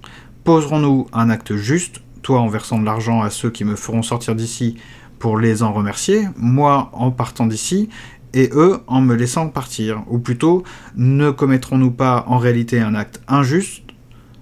[0.44, 4.34] Poserons-nous un acte juste, toi en versant de l'argent à ceux qui me feront sortir
[4.34, 4.76] d'ici
[5.18, 7.88] pour les en remercier, moi en partant d'ici,
[8.34, 10.02] et eux en me laissant partir.
[10.08, 10.64] Ou plutôt,
[10.96, 13.82] ne commettrons-nous pas en réalité un acte injuste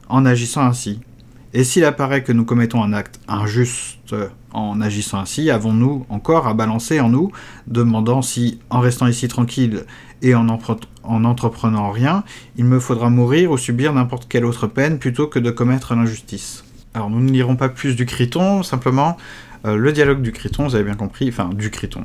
[0.09, 1.01] en agissant ainsi?
[1.53, 4.15] Et s'il apparaît que nous commettons un acte injuste
[4.53, 7.31] en agissant ainsi, avons-nous encore à balancer en nous,
[7.69, 9.85] demandant si, en restant ici tranquille
[10.21, 12.25] et en, en entreprenant rien,
[12.57, 16.65] il me faudra mourir ou subir n'importe quelle autre peine plutôt que de commettre l'injustice?
[16.93, 19.17] Alors nous ne lirons pas plus du Criton, simplement
[19.65, 22.05] euh, le dialogue du Criton, vous avez bien compris, enfin du Criton,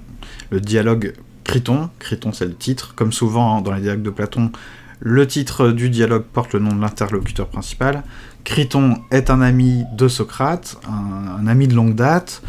[0.51, 1.13] le dialogue
[1.49, 4.51] Criton, Criton c'est le titre, comme souvent dans les dialogues de Platon,
[4.99, 8.03] le titre du dialogue porte le nom de l'interlocuteur principal.
[8.43, 12.43] Criton est un ami de Socrate, un, ami de longue date.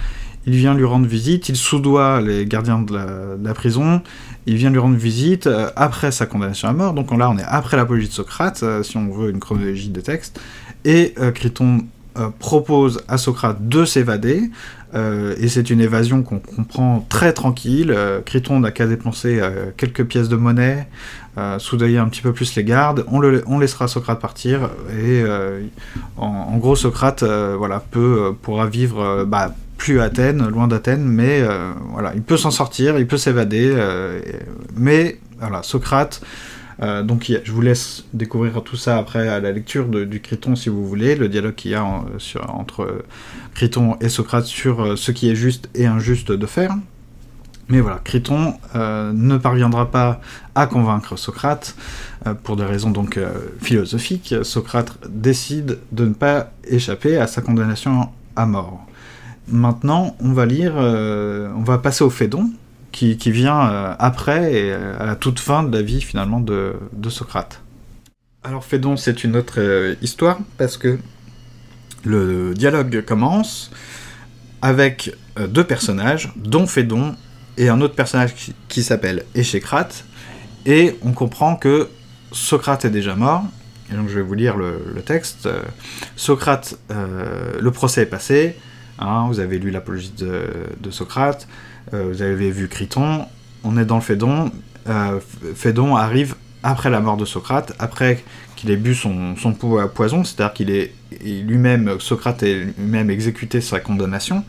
[0.45, 4.03] Il vient lui rendre visite, il soudoie les gardiens de la, prison,
[4.45, 7.45] il vient lui rendre visite euh, après sa condamnation à mort, donc là on est
[7.45, 10.39] après l'apologie de Socrate, euh, si on veut une chronologie des textes,
[10.85, 11.87] et euh, Criton
[12.39, 14.51] propose à Socrate de s'évader,
[14.95, 17.97] et c'est une évasion qu'on comprend très tranquille.
[18.27, 19.41] Criton n'a qu'à dépenser
[19.77, 20.89] quelques pièces de monnaie,
[21.59, 25.63] soudoyer un petit peu plus les gardes, on, le, on laissera Socrate partir, et euh,
[26.17, 31.43] en, gros Socrate euh, voilà, peut, euh, pourra vivre bah, plus Athènes, loin d'Athènes, mais
[31.93, 33.75] voilà, il peut s'en sortir, il peut s'évader,
[34.77, 36.21] mais voilà, Socrate...
[36.81, 40.87] donc je vous laisse découvrir tout ça après à la lecture du Criton si vous
[40.87, 41.85] voulez, le dialogue qu'il y a
[42.49, 43.05] entre
[43.55, 46.75] Criton et Socrate sur ce qui est juste et injuste de faire.
[47.71, 50.21] Mais voilà, Criton euh, ne parviendra pas
[50.57, 51.77] à convaincre Socrate,
[52.27, 54.35] euh, pour des raisons donc euh, philosophiques.
[54.43, 58.85] Socrate décide de ne pas échapper à sa condamnation à mort.
[59.47, 62.51] Maintenant, on va lire, on va passer au Phédon,
[62.93, 63.61] qui, vient
[63.99, 66.75] après et à la toute fin de la vie finalement de,
[67.09, 67.61] Socrate.
[68.43, 70.99] Alors Phédon, c'est une autre euh, histoire, parce que
[72.05, 73.71] le dialogue commence
[74.63, 77.17] avec euh, deux personnages, dont Phédon
[77.59, 78.35] et un autre personnage
[78.69, 80.05] qui, s'appelle Échécrate,
[80.65, 81.91] et on comprend que
[82.33, 83.45] Socrate est déjà mort,
[83.93, 85.49] et donc je vais vous lire le, texte.
[86.17, 88.57] Socrate, le procès est passé,
[88.99, 91.47] hein, vous avez lu l'apologie de, Socrate,
[91.93, 93.27] vous avez vu Criton,
[93.65, 94.51] on est dans le Phédon,
[95.55, 98.23] Phédon arrive après la mort de Socrate, après
[98.57, 103.81] qu'il ait bu son, son poison, c'est-à-dire qu'il est lui-même, Socrate ait lui-même exécuté sa
[103.81, 104.45] condamnation,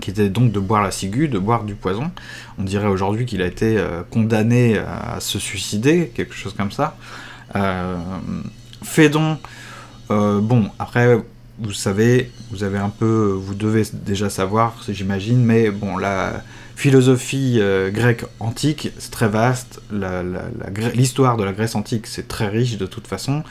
[0.00, 2.10] qui était donc de boire la ciguë, de boire du poison.
[2.58, 6.96] On dirait aujourd'hui qu'il a été euh, condamné à se suicider, quelque chose comme ça.
[7.56, 7.96] Euh,
[8.82, 9.38] Fédon,
[10.10, 11.18] euh, bon, après,
[11.58, 16.42] vous savez, vous avez un peu, vous devez déjà savoir, j'imagine, mais bon, la
[16.76, 19.80] philosophie euh, grecque antique, c'est très vaste.
[20.94, 23.44] L'histoire de la Grèce antique, c'est très riche de toute façon.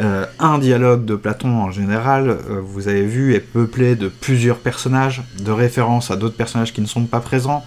[0.00, 4.58] Euh, un dialogue de Platon en général, euh, vous avez vu, est peuplé de plusieurs
[4.58, 7.64] personnages, de références à d'autres personnages qui ne sont pas présents,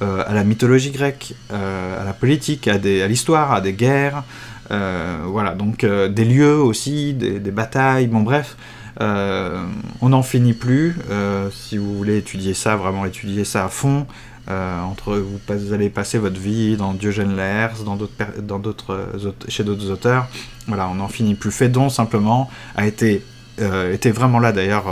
[0.00, 4.24] à la mythologie grecque, à la politique, à, l'histoire, à des guerres.
[4.68, 8.56] voilà, donc des lieux aussi, des batailles, bon bref.
[9.00, 9.64] Euh,
[10.00, 10.96] on n'en finit plus.
[11.10, 14.06] Euh, si vous voulez étudier ça, vraiment étudier ça à fond,
[14.50, 19.08] euh, entre vous, allez passer votre vie dans Diogène Laërce, dans d'autres,
[19.48, 20.26] chez d'autres auteurs.
[20.66, 21.50] Voilà, on n'en finit plus.
[21.50, 23.22] Fédon simplement a été,
[23.58, 24.84] était vraiment là d'ailleurs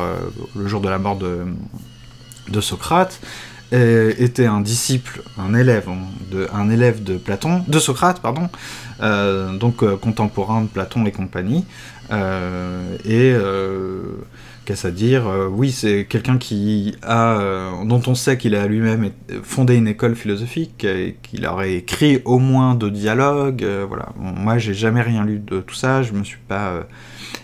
[0.54, 1.46] le jour de la mort de,
[2.48, 3.20] de Socrate.
[3.72, 5.88] était un disciple, un élève,
[6.30, 8.48] de, un élève de Platon, de Socrate, pardon,
[9.58, 11.64] donc contemporain de Platon et compagnie.
[12.10, 14.16] Euh, et euh,
[14.64, 19.10] qu'est-ce à dire euh, Oui, c'est quelqu'un qui a, dont on sait qu'il a lui-même
[19.42, 23.66] fondé une école philosophique et qu'il aurait écrit au moins deux dialogues.
[23.88, 24.10] voilà.
[24.16, 26.02] moi, j'ai jamais rien lu de tout ça.
[26.02, 26.86] Je me suis pas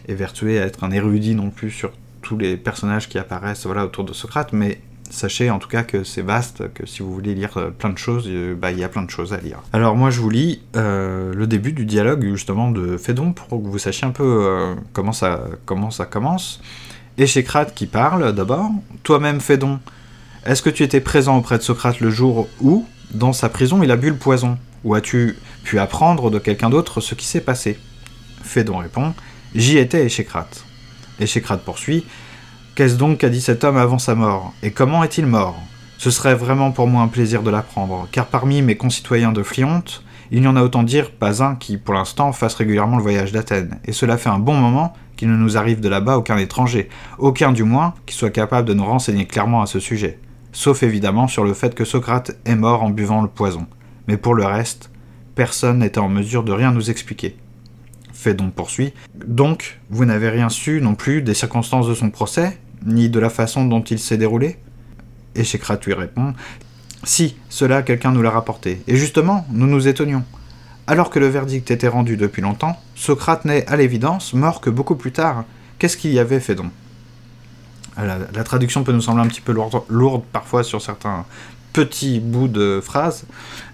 [0.09, 4.05] évertué à être un érudit non plus sur tous les personnages qui apparaissent voilà, autour
[4.05, 7.57] de Socrate, mais sachez en tout cas que c'est vaste, que si vous voulez lire
[7.57, 9.62] euh, plein de choses, euh, bah, il y a plein de choses à lire.
[9.73, 13.69] Alors moi je vous lis euh, le début du dialogue justement de Phédon pour que
[13.69, 16.61] vous sachiez un peu comment, ça, comment ça commence.
[17.19, 18.71] Échécrate qui parle d'abord.
[19.03, 19.81] Toi-même Phédon,
[20.45, 23.90] est-ce que tu étais présent auprès de Socrate le jour où, dans sa prison, il
[23.90, 24.59] a bu le poison?
[24.85, 27.79] Ou as-tu pu apprendre de quelqu'un d'autre ce qui s'est passé?
[28.42, 29.14] Phédon répond
[29.55, 30.64] J'y étais, Échécrate.
[31.19, 32.05] Échécrate poursuit
[32.77, 34.53] Qu'est-ce donc qu'a dit cet homme avant sa mort?
[34.62, 35.59] Et comment est-il mort?
[35.97, 40.05] Ce serait vraiment pour moi un plaisir de l'apprendre, car parmi mes concitoyens de Flyonte,
[40.31, 43.33] il n'y en a autant dire pas un qui, pour l'instant, fasse régulièrement le voyage
[43.33, 46.91] d'Athènes, et cela fait un bon moment qu'il ne nous arrive de là-bas aucun étranger,
[47.17, 50.19] aucun du moins qui soit capable de nous renseigner clairement à ce sujet,
[50.53, 53.67] sauf évidemment sur le fait que Socrate est mort en buvant le poison.
[54.07, 54.91] Mais pour le reste,
[55.35, 57.39] personne n'était en mesure de rien nous expliquer.
[58.12, 58.93] Fédon poursuit.
[59.15, 63.31] Donc, vous n'avez rien su non plus des circonstances de son procès, ni de la
[63.31, 64.59] façon dont il s'est déroulé
[65.35, 66.35] Et Shekrat lui répond
[67.05, 68.83] Si, cela quelqu'un nous l'a rapporté.
[68.87, 70.25] Et justement, nous nous étonnions.
[70.87, 74.94] Alors que le verdict était rendu depuis longtemps, Socrate n'est, à l'évidence, mort que beaucoup
[74.94, 75.44] plus tard.
[75.79, 76.70] Qu'est-ce qu'il y avait, Fédon
[77.99, 81.25] la, la, traduction peut nous sembler un petit peu lourde parfois sur certains
[81.77, 83.25] petits bouts de phrases.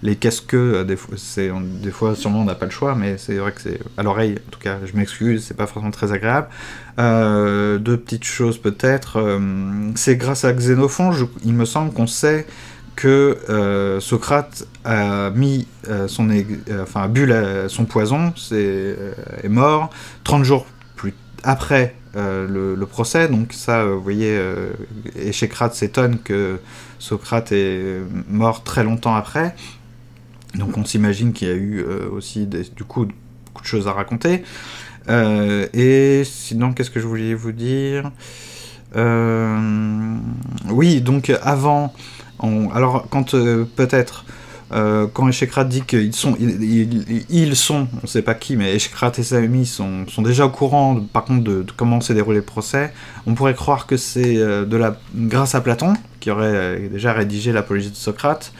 [0.01, 1.15] Les que, euh, des fois,
[1.55, 4.35] des fois sûrement on n'a pas le choix, mais c'est vrai que c'est à l'oreille,
[4.45, 6.49] en tout cas, je m'excuse, c'est pas forcément très agréable.
[6.99, 9.19] Euh, deux petites choses peut-être.
[9.19, 9.39] Euh,
[9.95, 11.11] c'est grâce à Xénophon,
[11.45, 12.45] il me semble qu'on sait
[12.97, 13.37] que
[14.01, 15.65] Socrate a mis
[16.07, 16.29] son,
[16.81, 17.31] enfin, bu
[17.67, 18.95] son poison, c'est,
[19.41, 19.89] est mort
[20.25, 21.13] 30 jours plus
[21.43, 23.29] après le, procès.
[23.29, 24.39] Donc ça, vous voyez,
[25.15, 26.59] Échécrate s'étonne que
[27.03, 29.55] Socrate est mort très longtemps après.
[30.55, 33.07] Donc on s'imagine qu'il y a eu euh, aussi du coup
[33.45, 34.43] beaucoup de choses à raconter.
[35.09, 38.09] Euh, et sinon, qu'est-ce que je voulais vous dire?
[38.95, 40.15] Euh,
[40.69, 41.93] Oui, donc avant,
[42.73, 43.31] alors quand
[43.75, 44.23] peut-être
[44.73, 49.11] euh, quand Echekrat dit qu'ils sont, ils, sont, on ne sait pas qui, mais Echekrat
[49.17, 52.91] et ses amis sont, déjà au courant, par contre, de, comment s'est déroulé le procès.
[53.27, 54.65] On pourrait croire que c'est euh,
[55.15, 58.51] grâce à Platon, qui aurait euh, déjà rédigé l'apologie de Socrate,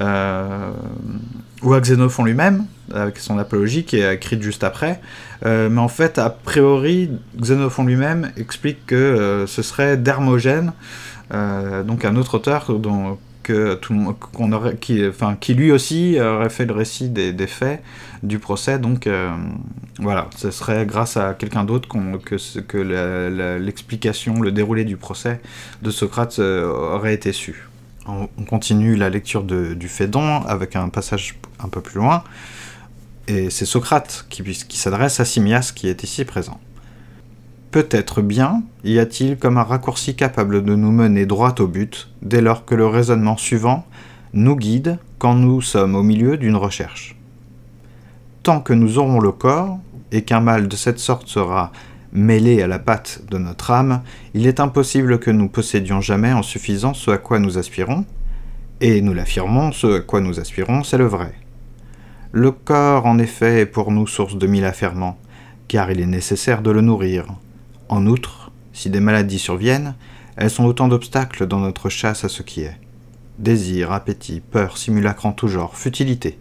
[0.00, 5.00] ou à Xénophon lui-même, avec son apologie qui est écrite juste après.
[5.44, 10.72] mais en fait, a priori, Xénophon lui-même explique que ce serait d'Hermogène,
[11.32, 13.18] donc un autre auteur dont,
[13.80, 17.82] tout qu'on aurait, qui, enfin, qui lui aussi aurait fait le récit des, faits
[18.22, 18.78] du procès.
[18.78, 19.30] Donc euh,
[19.98, 25.40] voilà, ce serait grâce à quelqu'un d'autre que, que l'explication, le déroulé du procès
[25.82, 27.68] de Socrate euh, aurait été su.
[28.06, 32.24] On, continue la lecture de, du Phédon avec un passage un peu plus loin.
[33.26, 36.58] Et c'est Socrate qui s'adresse à Simias qui est ici présent.
[37.70, 42.40] Peut-être bien y a-t-il comme un raccourci capable de nous mener droit au but, dès
[42.40, 43.84] lors que le raisonnement suivant
[44.32, 47.16] nous guide quand nous sommes au milieu d'une recherche.
[48.42, 49.78] Tant que nous aurons le corps,
[50.12, 51.70] et qu'un mal de cette sorte sera
[52.12, 54.00] mêlé à la patte de notre âme,
[54.32, 58.06] il est impossible que nous possédions jamais en suffisance ce à quoi nous aspirons,
[58.80, 61.34] et nous l'affirmons, ce à quoi nous aspirons, c'est le vrai.
[62.32, 65.18] Le corps, en effet, est pour nous source de mille affairements,
[65.66, 67.26] car il est nécessaire de le nourrir.
[67.88, 69.94] En outre, si des maladies surviennent,
[70.36, 72.76] elles sont autant d'obstacles dans notre chasse à ce qui est.
[73.38, 76.38] Désir, appétit, peur, simulacre en tout genre, futilité.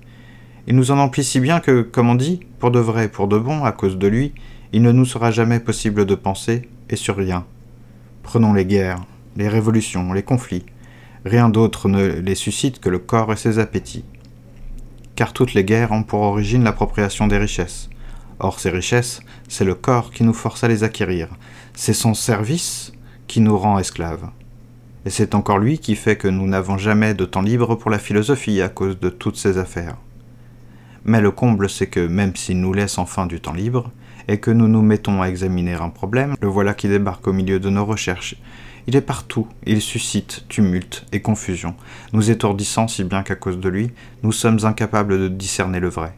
[0.67, 3.38] Il nous en emplit si bien que, comme on dit, pour de vrai, pour de
[3.38, 4.33] bon, à cause de lui,
[4.73, 7.45] il ne nous sera jamais possible de penser, et sur rien.
[8.23, 9.03] Prenons les guerres,
[9.36, 10.65] les révolutions, les conflits.
[11.25, 14.03] Rien d'autre ne les suscite que le corps et ses appétits
[15.17, 17.89] car toutes les guerres ont pour origine l'appropriation des richesses.
[18.39, 21.30] Or ces richesses, c'est le corps qui nous force à les acquérir,
[21.73, 22.91] c'est son service
[23.28, 24.30] qui nous rend esclaves.
[25.06, 28.00] Et c'est encore lui qui fait que nous n'avons jamais de temps libre pour la
[28.00, 29.97] philosophie à cause de toutes ces affaires.
[31.06, 33.91] Mais le comble, c'est que même s'il nous laisse enfin du temps libre,
[34.28, 37.60] et que nous nous mettons à examiner un problème, le voilà qui débarque au milieu
[37.60, 38.36] de nos recherches,
[38.88, 41.76] il est partout, il suscite tumulte et confusion,
[42.13, 43.91] nous étourdissant si bien qu'à cause de lui,
[44.23, 46.13] nous sommes incapables de discerner le vrai.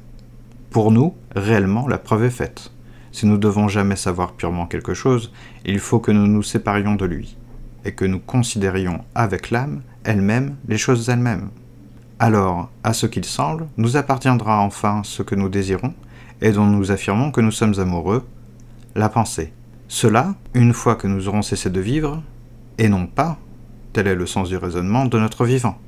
[0.69, 2.71] Pour nous, réellement, la preuve est faite.
[3.11, 5.31] Si nous devons jamais savoir purement quelque chose,
[5.65, 7.37] il faut que nous nous séparions de lui,
[7.85, 11.49] et que nous considérions avec l'âme elle-même les choses elles-mêmes.
[12.19, 15.93] Alors, à ce qu'il semble, nous appartiendra enfin ce que nous désirons,
[16.41, 18.27] et dont nous affirmons que nous sommes amoureux,
[18.95, 19.53] la pensée.
[19.87, 22.21] Cela, une fois que nous aurons cessé de vivre,
[22.77, 23.39] et non pas,
[23.91, 25.79] tel est le sens du raisonnement, de notre vivant.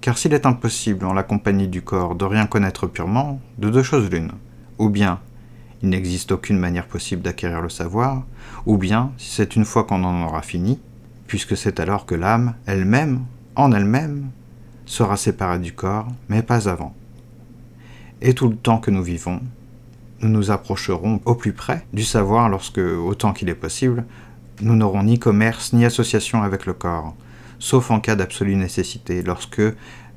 [0.00, 3.82] Car s'il est impossible en la compagnie du corps de rien connaître purement, de deux
[3.82, 4.32] choses l'une,
[4.78, 5.20] ou bien
[5.82, 8.24] il n'existe aucune manière possible d'acquérir le savoir,
[8.64, 10.80] ou bien, si c'est une fois qu'on en aura fini,
[11.26, 13.24] puisque c'est alors que l'âme, elle-même,
[13.56, 14.30] en elle-même,
[14.86, 16.94] sera séparée du corps, mais pas avant.
[18.22, 19.40] Et tout le temps que nous vivons,
[20.20, 24.04] nous nous approcherons au plus près du savoir lorsque, autant qu'il est possible,
[24.62, 27.14] nous n'aurons ni commerce ni association avec le corps,
[27.58, 29.62] sauf en cas d'absolue nécessité, lorsque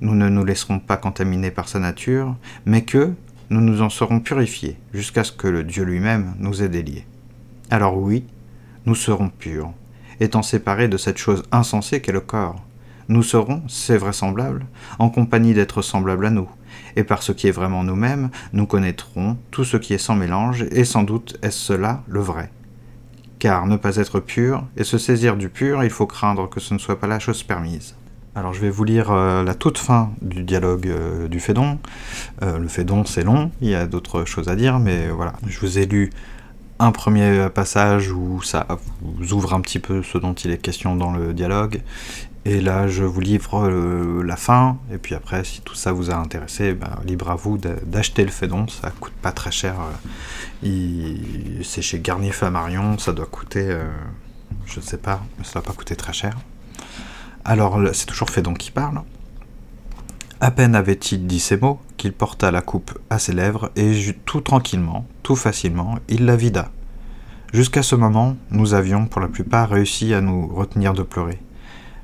[0.02, 3.14] nous ne nous laisserons pas contaminer par sa nature, mais que
[3.50, 7.06] nous nous en serons purifiés, jusqu'à ce que le Dieu lui-même nous ait déliés.
[7.70, 8.26] Alors oui,
[8.86, 9.72] nous serons purs,
[10.20, 12.64] étant séparés de cette chose insensée qu'est le corps.
[13.08, 14.68] Nous serons, c'est vraisemblable,
[15.00, 16.50] en compagnie d'êtres semblables à nous,
[16.96, 20.66] et par ce qui est vraiment nous-mêmes, nous connaîtrons tout ce qui est sans mélange,
[20.72, 22.52] et sans doute est-ce cela le vrai
[23.40, 26.74] car ne pas être pur et se saisir du pur, il faut craindre que ce
[26.74, 27.96] ne soit pas la chose permise.
[28.36, 31.80] Alors je vais vous lire euh, la toute fin du dialogue euh, du Fédon.
[32.44, 35.60] Euh, le Fédon c'est long, il y a d'autres choses à dire, mais voilà, je
[35.60, 36.12] vous ai lu
[36.82, 38.66] un premier passage où ça
[39.02, 41.82] vous ouvre un petit peu ce dont il est question dans le dialogue,
[42.46, 43.70] et là, je vous livre
[44.24, 47.58] la fin, et puis après, si tout ça vous a intéressé, ben, libre à vous
[47.58, 49.76] d'acheter le Fédon, ça coûte pas très cher
[51.64, 53.88] c'est chez Garnier Flammarion, ça doit coûter, euh,
[54.66, 56.38] je ne sais pas, mais ça va pas coûter très cher.
[57.46, 59.02] Alors, c'est toujours Fédon qui parle.
[60.42, 63.94] À peine avait-il dit ces mots qu'il porta la coupe à ses lèvres et
[64.26, 66.72] tout tranquillement, tout facilement, il la vida.
[67.54, 71.40] Jusqu'à ce moment, nous avions pour la plupart réussi à nous retenir de pleurer.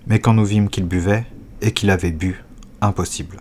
[0.08, 1.26] Mais quand nous vîmes qu'il buvait,
[1.62, 2.44] et qu'il avait bu,
[2.82, 3.38] impossible.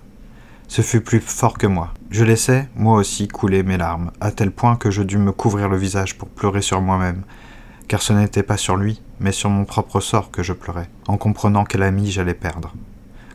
[0.69, 1.93] Ce fut plus fort que moi.
[2.11, 5.69] Je laissais, moi aussi, couler mes larmes, à tel point que je dus me couvrir
[5.69, 7.23] le visage pour pleurer sur moi-même,
[7.87, 11.19] car ce n'était pas sur lui, mais sur mon propre sort que je pleurais, en
[11.19, 12.73] comprenant quel ami j'allais perdre.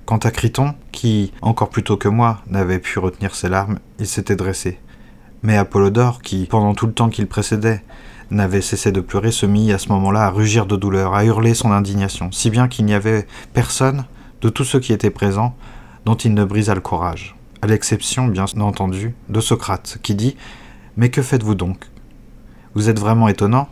[0.05, 4.07] Quant à Criton, qui, encore plus tôt que moi, n'avait pu retenir ses larmes, il
[4.07, 4.79] s'était dressé.
[5.43, 7.83] Mais Apollodore, qui, pendant tout le temps qu'il précédait,
[8.31, 11.53] n'avait cessé de pleurer, se mit à ce moment-là à rugir de douleur, à hurler
[11.53, 14.05] son indignation, si bien qu'il n'y avait personne,
[14.41, 15.55] de tous ceux qui étaient présents,
[16.05, 20.37] dont il ne brisa le courage, à l'exception, bien entendu, de Socrate, qui dit
[20.95, 21.85] Mais que faites-vous donc?
[22.73, 23.67] Vous êtes vraiment étonnant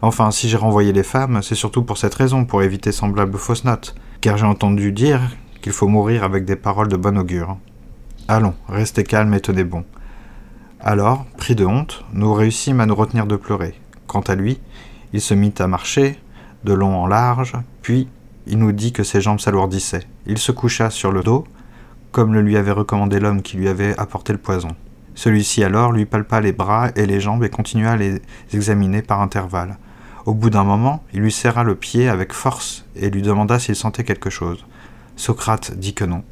[0.00, 3.64] Enfin, si j'ai renvoyé les femmes, c'est surtout pour cette raison, pour éviter semblable fausse
[3.64, 5.20] note, car j'ai entendu dire
[5.60, 7.56] qu'il faut mourir avec des paroles de bon augure.
[8.28, 9.84] Allons, restez calme et tenez bon.
[10.80, 13.74] Alors, pris de honte, nous réussîmes à nous retenir de pleurer.
[14.12, 14.60] Quant à lui,
[15.14, 16.18] il se mit à marcher,
[16.64, 18.08] de long en large, puis
[18.46, 20.06] il nous dit que ses jambes s'alourdissaient.
[20.26, 21.46] Il se coucha sur le dos,
[22.10, 24.68] comme le lui avait recommandé l'homme qui lui avait apporté le poison.
[25.14, 28.20] Celui-ci alors lui palpa les bras et les jambes et continua à les
[28.52, 29.78] examiner par intervalles.
[30.26, 33.76] Au bout d'un moment, il lui serra le pied avec force et lui demanda s'il
[33.76, 34.62] sentait quelque chose.
[35.16, 36.22] Socrate dit que non.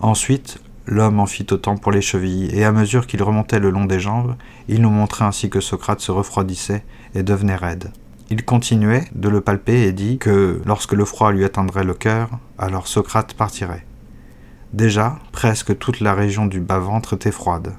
[0.00, 0.60] Ensuite,
[0.90, 4.00] L'homme en fit autant pour les chevilles, et à mesure qu'il remontait le long des
[4.00, 4.34] jambes,
[4.66, 6.82] il nous montrait ainsi que Socrate se refroidissait
[7.14, 7.92] et devenait raide.
[8.28, 12.30] Il continuait de le palper et dit que lorsque le froid lui atteindrait le cœur,
[12.58, 13.86] alors Socrate partirait.
[14.72, 17.72] Déjà, presque toute la région du bas-ventre était froide.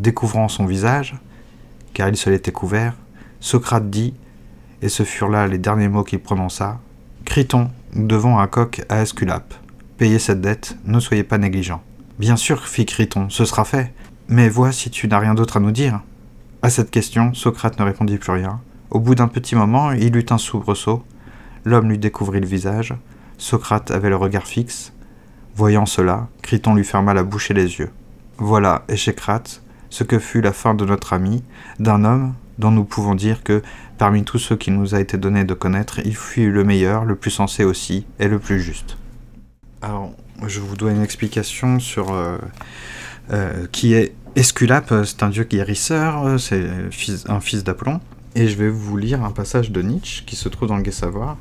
[0.00, 1.14] Découvrant son visage,
[1.94, 2.94] car il se l'était couvert,
[3.38, 4.12] Socrate dit,
[4.82, 6.80] et ce furent là les derniers mots qu'il prononça
[7.24, 9.54] Criton, nous devons un coq à Esculape.
[9.98, 11.80] Payez cette dette, ne soyez pas négligent.
[12.20, 13.94] Bien sûr, fit Criton, ce sera fait.
[14.28, 16.02] Mais vois si tu n'as rien d'autre à nous dire.
[16.60, 18.60] À cette question, Socrate ne répondit plus rien.
[18.90, 21.02] Au bout d'un petit moment, il eut un soubresaut.
[21.64, 22.94] L'homme lui découvrit le visage.
[23.38, 24.92] Socrate avait le regard fixe.
[25.56, 27.90] Voyant cela, Criton lui ferma la bouche et les yeux.
[28.36, 31.42] Voilà, Échecrate, ce que fut la fin de notre ami,
[31.78, 33.62] d'un homme dont nous pouvons dire que,
[33.96, 37.16] parmi tous ceux qu'il nous a été donné de connaître, il fut le meilleur, le
[37.16, 38.98] plus sensé aussi, et le plus juste.
[39.80, 40.12] Alors,
[40.46, 42.38] je vous dois une explication sur euh,
[43.32, 44.92] euh, qui est Esculape.
[45.04, 46.68] C'est un dieu guérisseur, euh, c'est
[47.28, 48.00] un fils d'Apollon.
[48.36, 50.92] Et je vais vous lire un passage de Nietzsche qui se trouve dans le Gai
[50.92, 51.36] Savoir,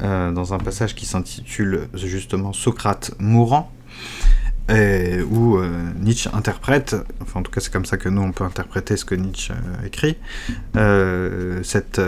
[0.00, 3.70] dans un passage qui s'intitule justement Socrate mourant,
[4.70, 5.58] où
[6.00, 9.04] Nietzsche interprète, enfin en tout cas c'est comme ça que nous on peut interpréter ce
[9.04, 9.52] que Nietzsche
[9.84, 10.16] écrit,
[11.62, 11.98] cet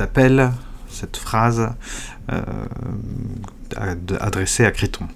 [0.00, 0.50] appel,
[0.92, 1.70] cette phrase
[4.20, 5.08] adressée à Criton.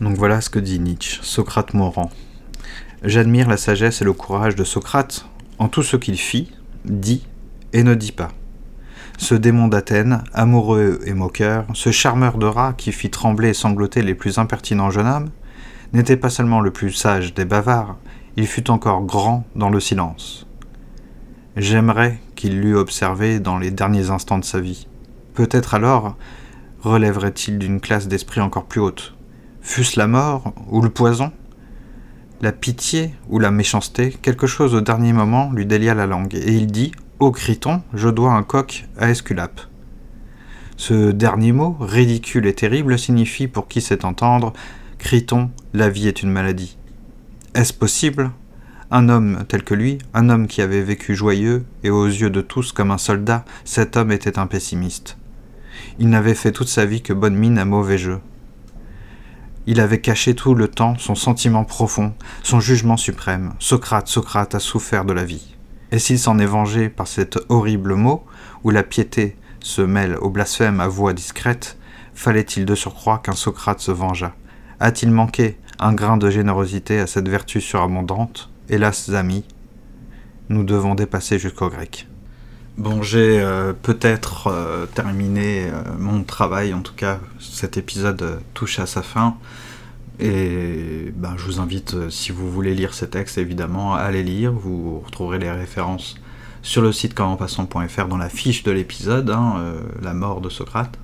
[0.00, 2.10] Donc voilà ce que dit Nietzsche, Socrate mourant.
[3.02, 5.26] J'admire la sagesse et le courage de Socrate
[5.58, 6.52] en tout ce qu'il fit,
[6.84, 7.26] dit
[7.72, 8.28] et ne dit pas.
[9.18, 14.02] Ce démon d'Athènes, amoureux et moqueur, ce charmeur de rats qui fit trembler et sangloter
[14.02, 15.30] les plus impertinents jeunes hommes,
[15.92, 17.96] n'était pas seulement le plus sage des bavards,
[18.36, 20.46] il fut encore grand dans le silence.
[21.56, 24.86] J'aimerais qu'il l'eût observé dans les derniers instants de sa vie.
[25.34, 26.16] Peut-être alors
[26.82, 29.16] relèverait-il d'une classe d'esprit encore plus haute,
[29.60, 31.32] Fût-ce la mort ou le poison?
[32.40, 36.52] La pitié ou la méchanceté, quelque chose au dernier moment lui délia la langue, et
[36.52, 39.60] il dit Ô Criton, je dois un coq à Esculape.
[40.76, 44.52] Ce dernier mot, ridicule et terrible, signifie pour qui sait entendre
[44.98, 46.78] Criton, la vie est une maladie.
[47.54, 48.30] Est-ce possible?
[48.90, 52.40] Un homme tel que lui, un homme qui avait vécu joyeux, et aux yeux de
[52.40, 55.18] tous comme un soldat, cet homme était un pessimiste.
[55.98, 58.20] Il n'avait fait toute sa vie que bonne mine à mauvais jeu.
[59.66, 63.52] Il avait caché tout le temps son sentiment profond, son jugement suprême.
[63.58, 65.54] Socrate, Socrate a souffert de la vie.
[65.92, 68.24] Et s'il s'en est vengé par cet horrible mot,
[68.64, 71.76] où la piété se mêle au blasphème à voix discrète,
[72.14, 74.32] fallait-il de surcroît qu'un Socrate se vengeât?
[74.80, 78.50] A-t-il manqué un grain de générosité à cette vertu surabondante?
[78.70, 79.44] Hélas, amis,
[80.50, 82.06] nous devons dépasser jusqu'au grec.
[82.76, 88.78] Bon, j'ai euh, peut-être euh, terminé euh, mon travail, en tout cas cet épisode touche
[88.78, 89.38] à sa fin.
[90.20, 94.52] Et ben, je vous invite, si vous voulez lire ces textes, évidemment, à les lire.
[94.52, 96.16] Vous retrouverez les références
[96.60, 99.54] sur le site commenpassant.fr dans la fiche de l'épisode, hein,
[100.02, 100.98] La mort de Socrate.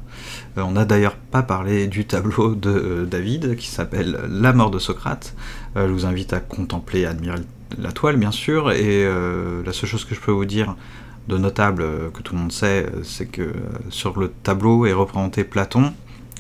[0.57, 5.35] on n'a d'ailleurs pas parlé du tableau de David qui s'appelle La mort de Socrate.
[5.77, 7.41] Je vous invite à contempler et admirer
[7.79, 8.71] la toile, bien sûr.
[8.73, 10.77] Et la seule chose que je peux vous dire,
[11.29, 13.53] de notable euh, que tout le monde sait, euh, c'est que euh,
[13.89, 15.93] sur le tableau est représenté Platon.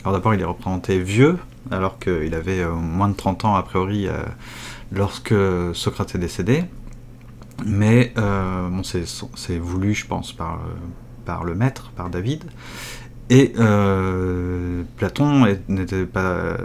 [0.02, 1.38] Alors d'abord, il est représenté vieux,
[1.70, 4.06] alors qu'il avait moins de 30 ans a priori
[4.92, 5.32] lorsque
[5.72, 6.64] Socrate est décédé.
[7.64, 10.60] Mais bon, c'est voulu, je pense, par,
[11.24, 12.44] par le maître, par David.
[13.30, 13.52] Et
[14.96, 16.56] Platon n'était pas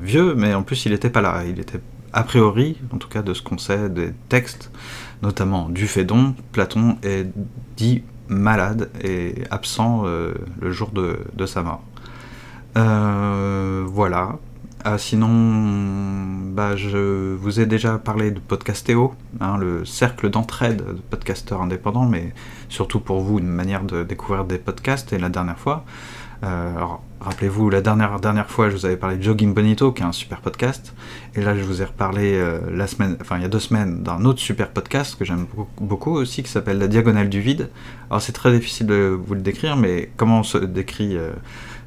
[0.00, 1.42] vieux, mais en plus il n'était pas là.
[1.46, 1.80] Il était
[2.14, 4.70] a priori, en tout cas de ce qu'on sait des textes,
[5.22, 7.26] notamment du Phédon, Platon est
[7.76, 11.82] dit malade et absent euh, le jour de, sa mort.
[12.76, 14.38] Euh, voilà.
[14.86, 21.00] Ah, sinon, bah, je vous ai déjà parlé de Podcastéo, hein, le cercle d'entraide de
[21.08, 22.34] podcasteurs indépendants, mais
[22.68, 25.14] surtout pour vous une manière de découvrir des podcasts.
[25.14, 25.86] Et la dernière fois,
[26.42, 26.74] euh,
[27.22, 30.42] rappelez-vous, la dernière, fois, je vous avais parlé de Jogging Bonito, qui est un super
[30.42, 30.94] podcast.
[31.34, 34.02] Et là, je vous ai reparlé euh, la semaine, enfin, il y a deux semaines,
[34.02, 35.46] d'un autre super podcast que j'aime
[35.80, 37.70] beaucoup, aussi, qui s'appelle La Diagonale du Vide.
[38.10, 41.30] Alors, c'est très difficile de vous le décrire, mais comment se décrit euh,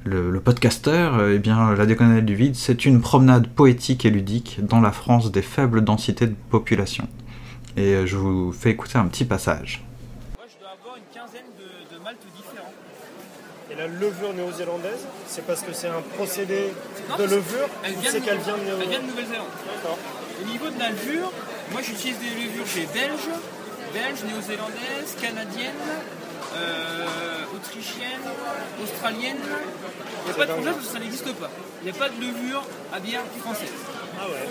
[0.04, 4.60] le, le, podcasteur Eh bien, La Diagonale du Vide, c'est une promenade poétique et ludique
[4.62, 7.08] dans la France des faibles densités de population.
[7.76, 9.84] Et je vous fais écouter un petit passage.
[13.78, 16.74] la levure néo-zélandaise, c'est parce que c'est un procédé
[17.18, 17.70] de levure
[18.04, 19.48] c'est qu'elle vient de, Nouvelle-Zélande.
[20.41, 21.32] Au niveau de la levure,
[21.72, 23.30] moi j'utilise des levures j'ai belges,
[23.93, 25.86] belges, néo-zélandaises, canadiennes,
[26.56, 28.22] euh, autrichienne,
[28.84, 29.38] australienne.
[29.41, 31.50] Il n'y a pas de française parce que ça n'existe pas.
[31.82, 33.74] Il n'y a pas de levure à bière française.
[34.20, 34.48] Ah ouais.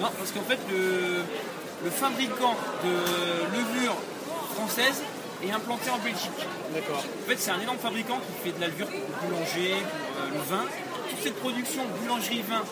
[0.00, 1.22] Non, parce qu'en fait, le,
[1.84, 3.96] le fabricant de levure
[4.54, 5.02] française
[5.44, 6.46] est implanté en Belgique.
[6.74, 7.04] D'accord.
[7.04, 10.24] En fait, c'est un énorme fabricant qui fait de la levure pour le boulanger, pour
[10.24, 10.64] euh, le vin.
[11.10, 12.62] Toute cette production boulangerie-vin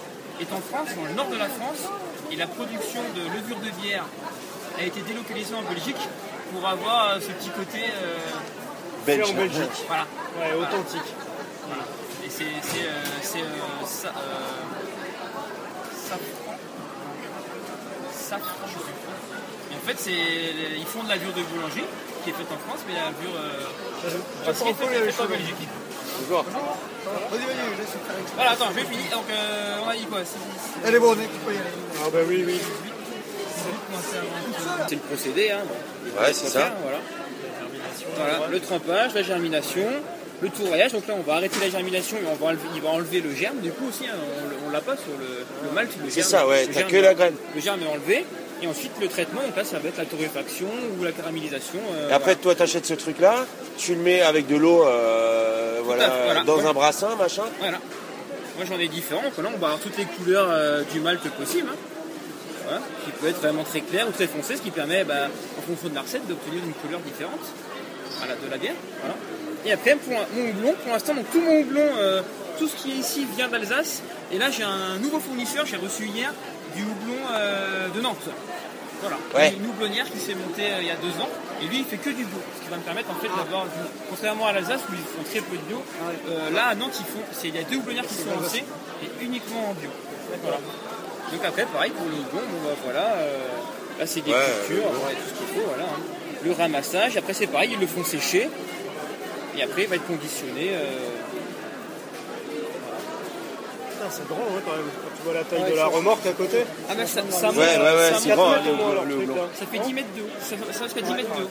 [0.41, 1.89] est en France, dans le nord de la France,
[2.31, 4.05] et la production de levure de bière
[4.79, 5.97] a été délocalisée en Belgique
[6.53, 7.79] pour avoir euh, ce petit côté.
[7.85, 8.17] euh,
[9.05, 9.31] Fait Belge.
[9.31, 9.85] en Belgique.
[9.87, 10.07] voilà.
[10.41, 11.11] Ouais, authentique.
[12.25, 12.45] Et c'est.
[12.63, 14.13] c'est, euh, c'est, euh, ça, euh,
[15.93, 16.57] safran.
[18.13, 19.73] Safran, je sais plus.
[19.73, 21.85] Et en fait, c'est, ils font de la levure de boulangerie
[22.25, 23.37] qui est faite en France, mais la levure.
[23.37, 24.13] Euh,
[24.45, 25.69] brasserie est faite, est en Belgique.
[26.21, 26.45] Bonjour.
[26.45, 28.17] Vas-y, vas-y, laisse faire.
[28.35, 29.11] Voilà, attends, je vais finir.
[29.13, 30.19] Donc, euh, on a dit quoi?
[30.25, 31.67] C'est, c'est- Elle est bonne, tu peux y aller.
[32.05, 32.61] Ah bah oui, oui.
[34.89, 35.61] C'est le procédé, hein.
[36.21, 36.73] Ouais, c'est ça.
[36.83, 36.99] Voilà.
[38.17, 39.87] Voilà, le trempage, la germination,
[40.43, 40.93] le tourrayage.
[40.93, 43.35] Donc là, on va arrêter la germination et on va enlever, il va enlever le
[43.35, 43.59] germe.
[43.59, 44.15] Du coup aussi, hein,
[44.65, 45.91] on, on l'a pas sur le, le malt.
[46.05, 47.35] le C'est ça, ouais, t'as que la graine.
[47.55, 48.25] Le germe est enlevé.
[48.63, 50.67] Et ensuite, le traitement, donc là, ça va être la torréfaction
[50.99, 51.79] ou la caramélisation.
[51.95, 53.45] euh, Et après, toi, t'achètes ce truc-là,
[53.77, 56.43] tu le mets avec de l'eau, euh, voilà, voilà.
[56.45, 56.71] dans Voilà.
[56.71, 57.43] un brassin, machin.
[57.59, 57.79] Voilà.
[58.57, 61.21] Moi j'en ai différents, donc là on va avoir toutes les couleurs euh, du malt
[61.33, 61.69] possible.
[61.71, 61.77] hein.
[62.67, 62.81] Voilà.
[63.05, 65.89] Qui peut être vraiment très clair ou très foncé, ce qui permet, bah, en fonction
[65.89, 67.41] de la recette, d'obtenir une couleur différente
[68.19, 68.75] voilà, de la bière.
[69.01, 69.15] Voilà.
[69.65, 72.23] Et après pour un- mon houblon, pour l'instant, donc tout mon houblon, euh,
[72.59, 74.03] tout ce qui est ici vient d'Alsace.
[74.33, 76.33] Et là j'ai un nouveau fournisseur, j'ai reçu hier
[76.75, 78.29] du houblon euh, de Nantes.
[79.03, 79.17] Voilà.
[79.35, 79.55] Ouais.
[79.59, 81.29] Une houblonnière qui s'est montée euh, il y a deux ans.
[81.63, 82.39] Et lui il fait que du bio.
[82.59, 83.71] Ce qui va me permettre en fait d'avoir, du-
[84.11, 85.83] contrairement à l'Alsace où ils font très peu de bio,
[86.31, 88.65] euh, là à Nantes ils font, il y a deux houblonnières qui sont lancées
[89.03, 89.91] et uniquement en bio.
[90.43, 90.59] Voilà.
[91.33, 93.39] Donc après pareil pour le houblon, bon bah voilà, euh,
[93.99, 95.85] là c'est des Ouais, cultures, ouais, tout ce qu'il faut, voilà.
[95.85, 96.01] hein.
[96.45, 98.49] Le ramassage, après c'est pareil, ils le font sécher.
[99.59, 100.71] Et après il va être conditionné.
[100.73, 100.85] euh,
[103.91, 104.85] Putain, c'est grand, ouais, quand même.
[105.03, 106.59] Quand tu vois la taille Ouais, de la remorque à côté.
[106.89, 109.49] Ah bah ça, ça monte, Ouais, ouais, ouais, ça c'est monte, grand, ça hein.
[109.59, 111.49] Ça fait 10 mètres de haut, ça, jusqu'à 10 mètres de haut.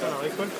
[0.00, 0.50] La récolte,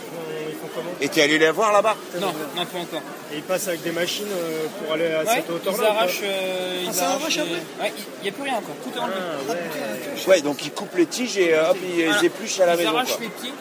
[0.49, 3.03] ils font comment Et t'es allé les voir là-bas Non, non pas encore.
[3.33, 5.77] Et ils passent avec des machines euh, pour aller à Ouais, cette hauteur-là.
[5.79, 8.33] ils ou pas arrachent, euh, ils ça arrachent arrache les- après Ouais, il n'y a
[8.33, 9.17] plus rien encore, tout est enlevé.
[9.21, 10.27] Ah, ouais.
[10.37, 12.21] Ouais, donc ils coupent les tiges et euh, hop, ils Voilà.
[12.21, 12.91] les épluchent à la ils maison.
[12.97, 13.21] arrachent Quoi.
[13.21, 13.53] les pieds.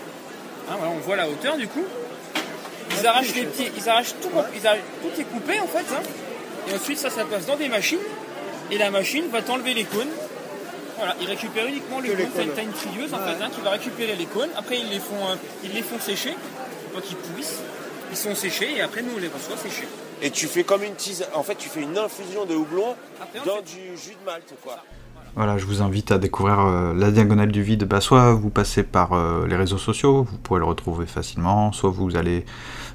[0.70, 1.84] Hein, voilà, on voit la hauteur du coup.
[2.98, 5.86] Ils arrachent les pieds, ils arrachent tout, ils arrachent- tout est coupé en fait.
[5.94, 6.02] hein.
[6.70, 8.00] Et ensuite ça, ça passe dans des machines.
[8.72, 10.08] Et la machine va t'enlever les cônes.
[10.98, 12.30] Voilà, ils récupèrent uniquement les cônes.
[12.36, 12.52] T'as- cônes.
[12.56, 14.50] T'as une trieuse en fait hein, qui va récupérer les cônes.
[14.58, 16.36] Après ils les font, euh, ils les font sécher.
[16.94, 17.60] Donc ils pourrissent.
[18.12, 19.88] Ils sont séchés et après nous on les reçoit séchés.
[20.22, 21.28] Et tu fais comme une tisane.
[21.34, 24.26] En fait, tu fais une infusion de houblon Après on dans fait- du jus de
[24.26, 24.82] malt, quoi.
[25.36, 27.84] Voilà, je vous invite à découvrir euh, la diagonale du vide.
[27.84, 31.90] Bah, soit vous passez par euh, les réseaux sociaux, vous pourrez le retrouver facilement, soit
[31.90, 32.46] vous allez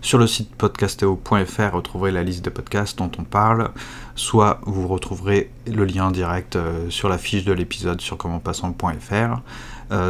[0.01, 3.69] sur le site podcastéo.fr retrouver la liste des podcasts dont on parle,
[4.15, 9.41] soit vous retrouverez le lien direct euh, sur la fiche de l'épisode sur commentpassant.fr.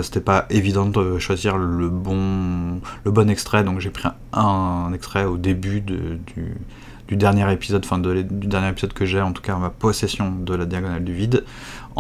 [0.03, 5.25] C'était pas évident de choisir le bon, le bon extrait, donc j'ai pris un, extrait
[5.25, 9.71] au début du, dernier épisode, enfin du dernier épisode que j'ai en tout cas ma
[9.71, 11.45] possession de la diagonale du vide.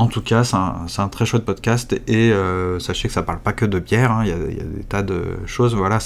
[0.00, 3.52] En tout cas, c'est un, très chouette podcast et euh, sachez que ça parle pas
[3.52, 5.74] que de bière, hein, il y, a, des tas de choses.
[5.74, 5.98] Voilà,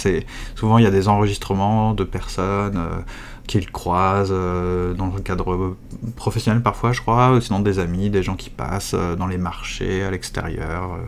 [0.56, 2.98] souvent il y a des enregistrements de personnes euh,
[3.46, 5.76] qu'ils croisent euh, dans le cadre
[6.16, 10.10] professionnel parfois, je crois, sinon des amis, des gens qui passent dans les marchés, à
[10.10, 10.98] l'extérieur.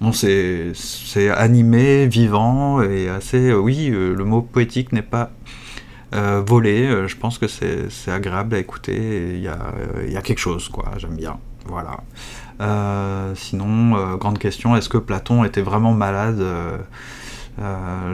[0.00, 0.72] Bon, c'est
[1.30, 3.54] animé, vivant et assez.
[3.54, 5.30] oui, le mot poétique n'est pas
[6.14, 6.86] euh, volé.
[6.86, 9.34] euh, je pense que c'est agréable à écouter.
[9.34, 10.92] Il y, y a quelque chose, quoi.
[10.98, 11.38] J'aime bien.
[11.66, 12.00] Voilà.
[12.60, 16.78] Euh, sinon, euh, grande question est-ce que Platon était vraiment malade euh,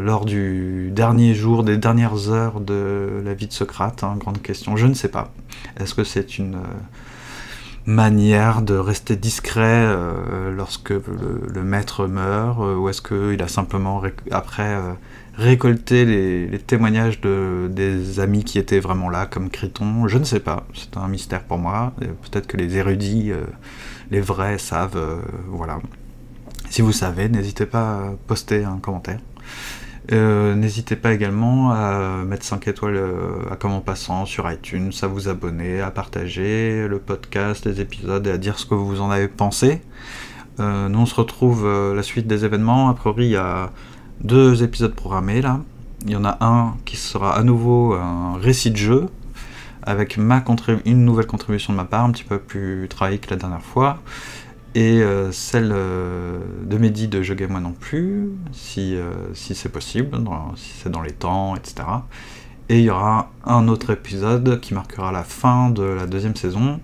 [0.03, 4.76] lors du dernier jour, des dernières heures de la vie de Socrate hein, Grande question.
[4.76, 5.32] Je ne sais pas.
[5.78, 6.59] Est-ce que c'est une.
[7.86, 9.88] manière de rester discret
[10.55, 14.76] lorsque le, le maître meurt ou est-ce qu'il a simplement après
[15.41, 20.41] récolté les, témoignages de, des amis qui étaient vraiment là comme Criton je ne sais
[20.41, 20.66] pas.
[20.74, 21.93] C'est un mystère pour moi.
[21.99, 23.45] Peut-être que les érudits euh,
[24.11, 25.16] les vrais savent euh,
[25.49, 25.78] voilà.
[26.68, 29.20] Si vous savez n'hésitez pas à poster un commentaire.
[30.12, 33.01] Euh, N'hésitez pas également à mettre 5 étoiles
[33.51, 38.26] à comme en passant sur iTunes, à vous abonner, à partager le podcast, les épisodes
[38.26, 39.80] et à dire ce que vous en avez pensé.
[40.59, 42.88] Nous on se retrouve la suite des événements.
[42.91, 43.70] A priori il y a
[44.23, 45.61] deux épisodes programmés là.
[46.07, 49.09] Il y en a un qui sera à nouveau un récit de jeu
[49.83, 50.45] avec ma
[50.85, 53.99] une nouvelle contribution de ma part, un petit peu plus travaillée que la dernière fois.
[54.75, 59.55] et euh, celle euh, de Mehdi de Je Game Moi non plus, si, euh, si
[59.55, 60.16] c'est possible,
[60.57, 61.75] si c'est dans les temps, etc.
[62.68, 66.81] Et il y aura un autre épisode qui marquera la fin de la deuxième saison,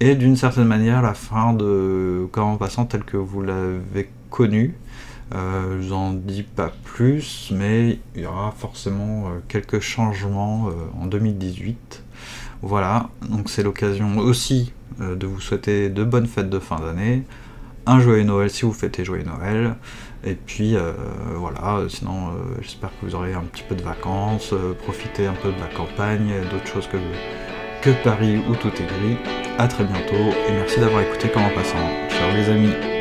[0.00, 4.74] et d'une certaine manière la fin de Quand en passant tel que vous l'avez connu.
[5.34, 11.06] Euh, J'en dis pas plus, mais il y aura forcément euh, quelques changements euh, en
[11.06, 12.02] 2018.
[12.62, 17.22] Voilà, donc c'est l'occasion aussi de vous souhaiter de bonnes fêtes de fin d'année,
[17.86, 19.76] un joyeux Noël si vous fêtez joyeux Noël,
[20.24, 20.74] et puis
[21.36, 24.52] voilà, sinon j'espère que vous aurez un petit peu de vacances,
[24.82, 26.96] profitez un peu de la campagne, d'autres choses que,
[27.80, 29.18] que Paris où tout est gris.
[29.56, 31.76] A très bientôt, et merci d'avoir écouté Comment Passant.
[32.08, 32.97] Ciao les amis